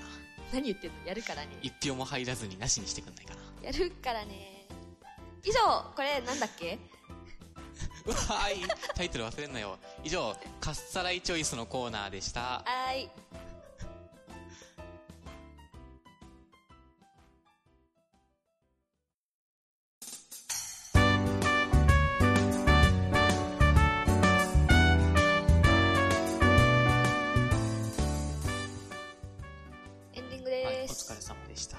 [0.53, 1.05] 何言ってんの？
[1.07, 1.57] やるからね。
[1.61, 3.41] 一票も入らずになしにしてくんないかな。
[3.63, 4.67] やるからね。
[5.43, 6.77] 以上、これなんだっけ？
[8.05, 8.65] うわーい。
[8.95, 9.77] タイトル忘れんなよ。
[10.03, 12.41] 以上、カッサライチョイスのコーナーでした。
[12.41, 13.09] はーい。
[30.13, 31.11] エンディングはい、おです。
[31.11, 31.77] 疲れ様でした。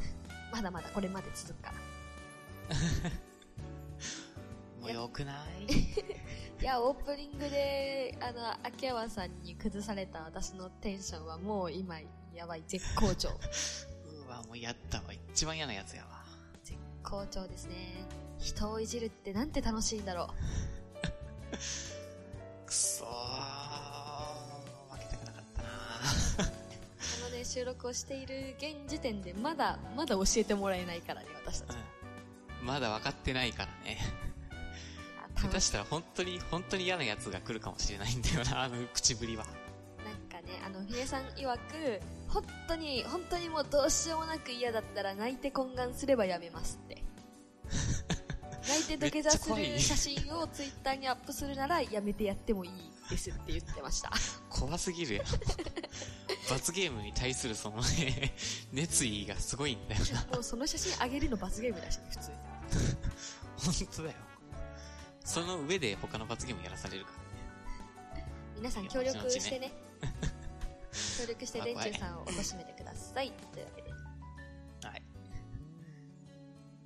[0.52, 1.74] まだまだこれまで続くから。
[4.94, 5.72] もうよくない？
[6.60, 11.98] いや、オープニングで、あの、秋山さんに崩された私のテンションはもう今、
[12.34, 13.28] やばい、絶好調。
[14.26, 15.04] うわ、もうやったわ。
[15.32, 16.24] 一番嫌なやつやわ。
[16.64, 17.74] 絶好調ですね。
[18.38, 20.28] 人をいじるってなんて楽しいんだろう。
[22.66, 23.08] くそー。
[24.92, 31.76] 負けたくなかったなあのね、収録をしている現時点でまだ、まだ教えてもらえないからね、私たち。
[32.60, 32.66] うん。
[32.66, 33.98] まだ分かってないからね。
[35.48, 39.44] 下手したら本当に、本当に嫌なやつが来るかもしれないんだよな、 あの口ぶりは。
[39.44, 47.02] なんかね、あの、ひねさん曰く、本当に、本当にもうどうしようもなく嫌だったら泣いて懇願すればやめますって。
[48.68, 52.72] 泣いて土下座する写真を ツイッターにアップするならやめてやってもいい
[53.08, 54.12] ですって言ってました。
[54.50, 55.26] 怖すぎるやん。
[56.50, 58.34] 罰ゲームに対するそのね、
[58.72, 60.34] 熱意がすごいんだよな。
[60.34, 62.36] もうその写真あげるの罰ゲームだしね、普通に。
[63.56, 64.16] 本当だよ。
[65.28, 67.10] その上で他の罰ゲームやらされるか
[68.14, 68.26] らね。
[68.56, 69.74] 皆さん協力してね。
[71.20, 73.30] 協力して電柱さんを貶めてください。
[73.52, 73.90] というわけで。
[73.90, 75.02] はい。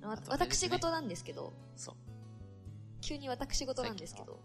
[0.05, 1.95] わね私事なんですけど、そう。
[2.99, 4.41] 急に私事なんですけど、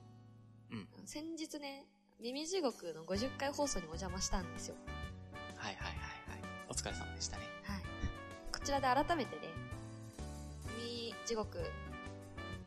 [0.71, 0.89] うん。
[1.05, 1.85] 先日ね、
[2.21, 4.77] 耳地獄の50回放送にお邪魔したんですよ。
[5.57, 5.99] はいはいはいはい。
[6.69, 7.43] お疲れ様でしたね。
[7.65, 7.83] はい。
[8.53, 9.49] こちらで改めてね、
[10.79, 11.59] 耳地獄、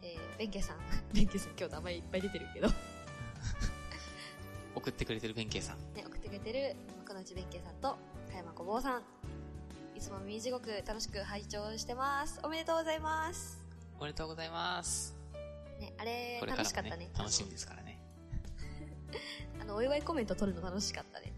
[0.02, 0.78] えー、弁慶さん、
[1.14, 2.74] 弁慶さん今日名前いっぱい出てるけど、ね、
[4.76, 5.78] 送ってくれてる弁慶さん。
[5.96, 7.98] 送ってくれてる、幕の内弁慶さんと、
[8.30, 9.04] 加山小坊さん。
[9.96, 12.40] いつも耳地獄楽しく拝聴してます。
[12.44, 13.64] おめでとうございます。
[14.00, 15.16] おめでとうございます。
[15.80, 18.00] ね、あれ、これね楽しかったね。、楽しみですからね。
[19.62, 21.34] あの、お祝いコメント取るの楽しかったね。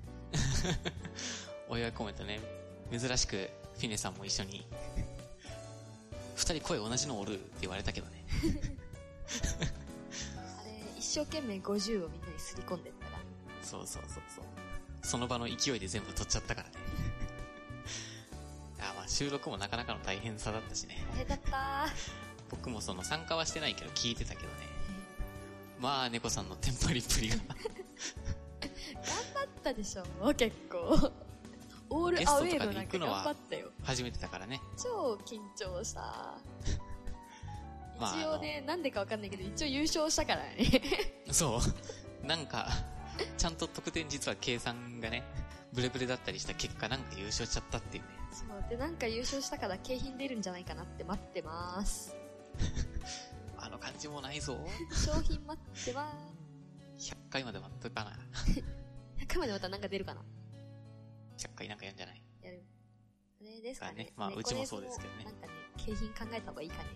[1.68, 2.40] お祝いコメントね、
[2.92, 4.66] 珍しくフィネさんも一緒に、
[6.36, 8.23] 二人声同じのおるって言われたけどね。
[10.38, 13.18] あれ、一生懸命50をみんなにすり込んでったら、
[13.62, 14.46] そうそうそうそう。
[15.02, 16.76] その場の勢いで全部取っちゃったからね。
[18.80, 21.06] あまあ収録もなかなかの大変さだったしね。
[21.12, 21.88] 大変だった
[22.50, 24.74] 僕もその参加はしてないけど聞いてたけどね。
[25.80, 27.36] まあ、猫さんのテンパりっぷりが。
[27.36, 27.46] 頑
[29.34, 31.12] 張ったでしょ、結構。
[31.90, 33.70] オールアウェーの中頑張ったよ。
[33.84, 34.62] 初めてだからね。
[34.82, 36.38] 超緊張した。
[38.00, 40.82] まあ一応ね、なんでかわかんないけど、一応優勝したからね。
[41.32, 41.60] そ
[42.24, 42.26] う。
[42.26, 42.68] なんか、
[43.38, 45.24] ちゃんと得点実は計算がね、
[45.74, 48.10] ブレブレだったりした結果なんか優勝しちゃったっていうね。
[48.32, 48.70] そう。
[48.70, 52.16] で、なんか優勝したから景品出るんじゃないかなって待ってます。
[53.58, 54.58] あの感じもないぞ。
[54.92, 56.12] 商品待ってま
[56.98, 58.12] 100回まで待っとくかな。
[58.36, 58.52] す。
[59.18, 60.22] 100回までまたなんか出るかな
[61.38, 62.22] 100回なんかやんじゃない？
[62.42, 62.64] やる。
[63.42, 64.14] あれですかね。
[64.16, 66.90] まあ猫うちもそうですけどねなんかね、景品考えた方がいいかね。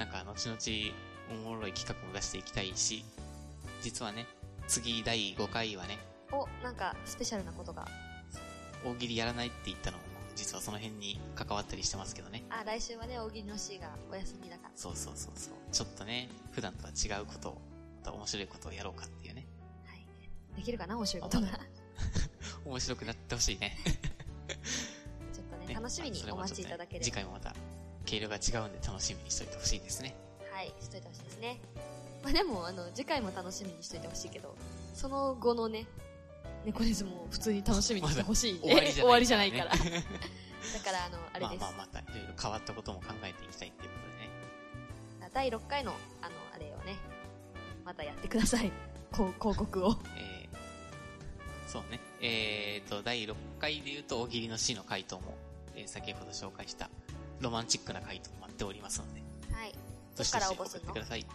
[0.00, 0.96] なんか後々
[1.30, 3.04] おもろい企画も出していきたいし、
[3.82, 4.26] 実はね、
[4.66, 5.98] 次第5回はね、
[6.32, 7.86] お、なんかスペシャルなことが。
[8.82, 12.44] 大喜利やらないって言ったのも、実はその辺に関わったりしてますけどね。
[12.48, 14.70] あ、来週はね、大喜利の C がお休みだから。
[14.74, 15.54] そうそうそうそう。
[15.70, 17.60] ちょっとね、普段とは違うことを、
[17.98, 19.46] また面白いことをやろうかっていうね。
[19.84, 20.06] はい。
[20.56, 21.46] できるかな面白いことが。
[22.64, 23.76] 面白くなってほしいね。
[25.30, 27.54] ちょっとね、 ね楽しみにお待ちいただければ次回もまた、
[28.10, 30.16] 毛色が違うんで楽しみにしといてほしいですね。
[30.52, 31.60] はい、しといてほしいですね。
[32.24, 34.56] まあでも、あの、次回も楽しみにしといてほしいけど、
[34.94, 35.86] その後のね、
[36.64, 39.64] 猫ネズも普通に楽しみにしてほしいんで、まだ終わりじゃないから。
[39.70, 41.60] だから、あの、あれです。
[41.60, 45.30] まあまあまた、いろいろ変わったことも考えていきたいっていうことでね。
[45.32, 46.98] 第6回の、あの、あれをね、
[47.84, 48.70] またやってください。
[49.12, 49.96] こう広告を。
[50.16, 52.00] えー、そうね。
[52.20, 55.36] えーと、第6回で言うと、大喜利の死の回答も、
[55.74, 56.90] えー先ほど紹介した、
[57.40, 59.22] ロマンチックな回答も待っておりますので、
[59.52, 59.72] はい。
[60.16, 61.26] どしどし送ってください。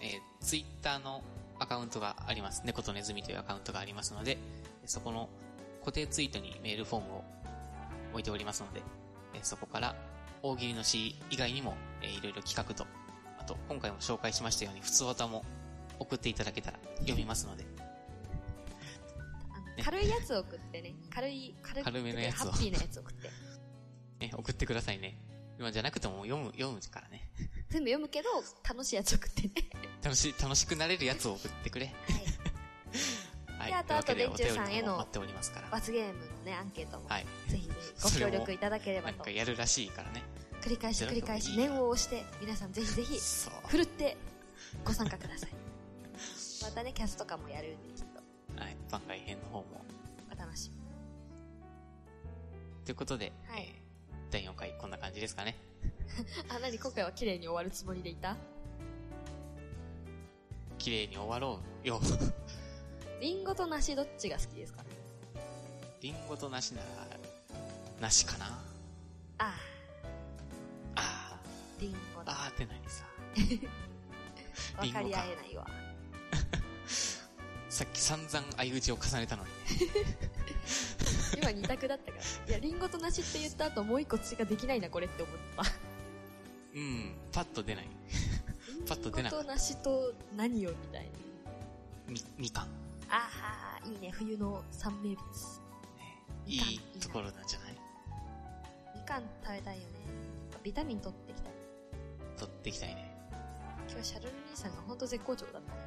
[0.00, 1.22] えー、ツイッターの
[1.58, 2.62] アカウントがあります。
[2.64, 4.38] 猫とネズミというアカウントがありますので、
[4.86, 5.28] そこの
[5.80, 7.24] 固定ツイートにメールフォームを
[8.12, 8.82] 置いておりますので、
[9.34, 9.94] えーそこから
[10.42, 12.86] 大喜利の詩以外にも、えーいろいろ企画と、
[13.38, 15.44] あと、今回も紹介しましたように、普通歌も
[15.98, 17.64] 送っていただけたら読みますので、
[19.76, 20.94] ね軽いやつを送ってね。
[21.10, 21.84] 軽い、軽い。
[21.84, 23.30] 軽めのやつをハッピーなやつを送って。
[24.32, 25.16] ね、送ってくださいね。
[25.58, 27.28] 今じゃなくても読む、読むからね。
[27.68, 28.28] 全部読むけど、
[28.68, 29.50] 楽しいやつ送ってね。
[30.02, 31.86] 楽しい、楽しくなれるやつを送ってくれ。
[31.86, 31.94] はい。
[33.58, 33.70] はい。
[33.70, 35.68] であとあと電柱さんへの待っておりますから。
[35.70, 37.26] 罰ゲームのね、アンケートも、はい。
[37.48, 37.70] ぜひ
[38.02, 39.30] ご協力いただければとなんか。
[39.30, 40.22] やるらしいからね。
[40.62, 43.18] 繰り返し繰り返し念を押して、皆さんぜひぜひ。
[43.68, 44.16] ふるって
[44.84, 45.50] ご参加ください。
[46.62, 48.76] またね、キャスとかもやるんで、ちょっとはい。
[48.90, 49.84] 番外編の方も。
[50.32, 50.82] お楽しみ。
[52.84, 53.82] ということで、はい
[54.32, 55.56] えー第4回こんな感じですかね。
[56.48, 58.36] あ、なに今回は綺麗に終わるつもりでいた？
[60.78, 62.00] 綺麗に終わろうよ。
[63.20, 64.82] リンゴと梨どっちが好きですか？
[66.00, 66.86] リンゴと梨なら、
[68.00, 68.46] 梨かな？
[69.38, 69.54] あ
[70.96, 72.22] あー、リンゴ。
[72.26, 73.04] あーって何さ。
[74.80, 75.66] 分 かり合えないわ。
[77.68, 79.50] さっき散々相打ちを重ねたのに。
[81.36, 82.24] 今二択だったから。
[82.48, 85.62] いや、リンゴと梨って言った後もう一個追加できないな、これって思った。
[86.74, 87.88] うん、パッと出ない。
[88.88, 91.10] パッと出なかったリンゴと梨と何をみたいな。
[92.08, 92.68] み、みかん。
[93.08, 95.18] あー、いいね、冬の三名物。
[95.18, 95.22] ね
[96.46, 97.76] いいところなんじゃない？
[98.96, 99.94] みかん食べたいよね。
[100.62, 101.52] ビタミン取ってきたい。
[102.38, 103.12] 取っていきたいね。
[103.90, 105.78] 今日シャルル兄さんがほんと絶好調だったね。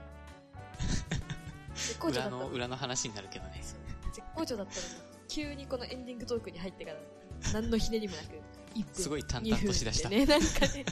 [1.75, 2.55] 絶好調だ裏の、ったのに。
[2.57, 3.61] 裏の話になるけどね。
[4.13, 4.93] 絶好調だったのに、
[5.27, 6.99] 急にこのエンディングトークに入ってから、
[7.53, 8.27] 何のひねりもなく、
[8.75, 8.93] 1分。
[8.93, 10.09] すごい淡々としだした。
[10.09, 10.85] 2分でね、なんかね、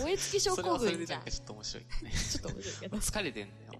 [0.00, 1.24] 燃え尽き症候群じゃん。
[1.24, 2.12] ちょっと面白いね。
[2.36, 2.96] ょっと面白いけど。
[2.96, 3.72] こ疲れてんだよ。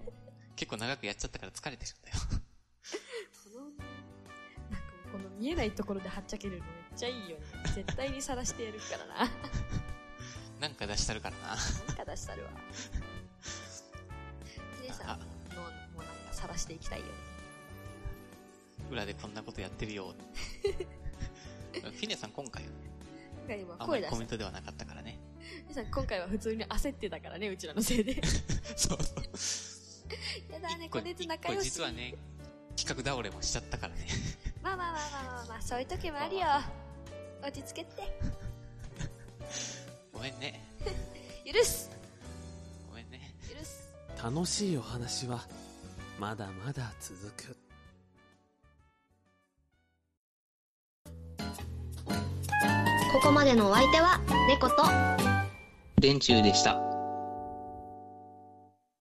[0.57, 2.17] 結構長くやっちゃったから疲れてるんだよ。
[3.61, 3.67] の、
[4.71, 7.45] なんかこの見えないところではっちゃけるのめっちゃいいよね。
[7.75, 9.31] 絶対に晒してやるからな。
[10.61, 11.49] なんか出したるからな。
[11.49, 11.57] なん
[11.97, 12.51] か出したるわ。
[14.83, 15.21] ヒデさん
[15.55, 17.13] の、もうなんか晒していきたいよね。
[18.91, 20.15] 裏でこんなことやってるよ。
[21.73, 22.75] フィネさん今回はね、
[23.47, 25.19] 今回はあんま声コメントではなかったからね。
[25.41, 28.21] ヒデさん今回は普通に焦ってたからね、うちらのせいで。
[28.77, 28.99] そう。
[30.53, 31.65] やだね、これで仲一個良し。
[31.65, 32.15] 実はね、
[32.77, 34.07] 企画倒れもしちゃったからね。
[34.63, 36.47] まあまあまあまあまあまあ、そういう時もあるよ。
[37.43, 38.21] 落ち着けて。
[40.13, 40.61] ごめんね。
[41.45, 41.91] 許す
[42.89, 43.35] ごめんね。
[43.49, 43.91] 許す
[44.23, 45.47] 楽しいお話は
[46.19, 47.60] まだまだ続く
[53.41, 54.83] までのお相手は、猫と、
[55.99, 56.90] 電柱でした。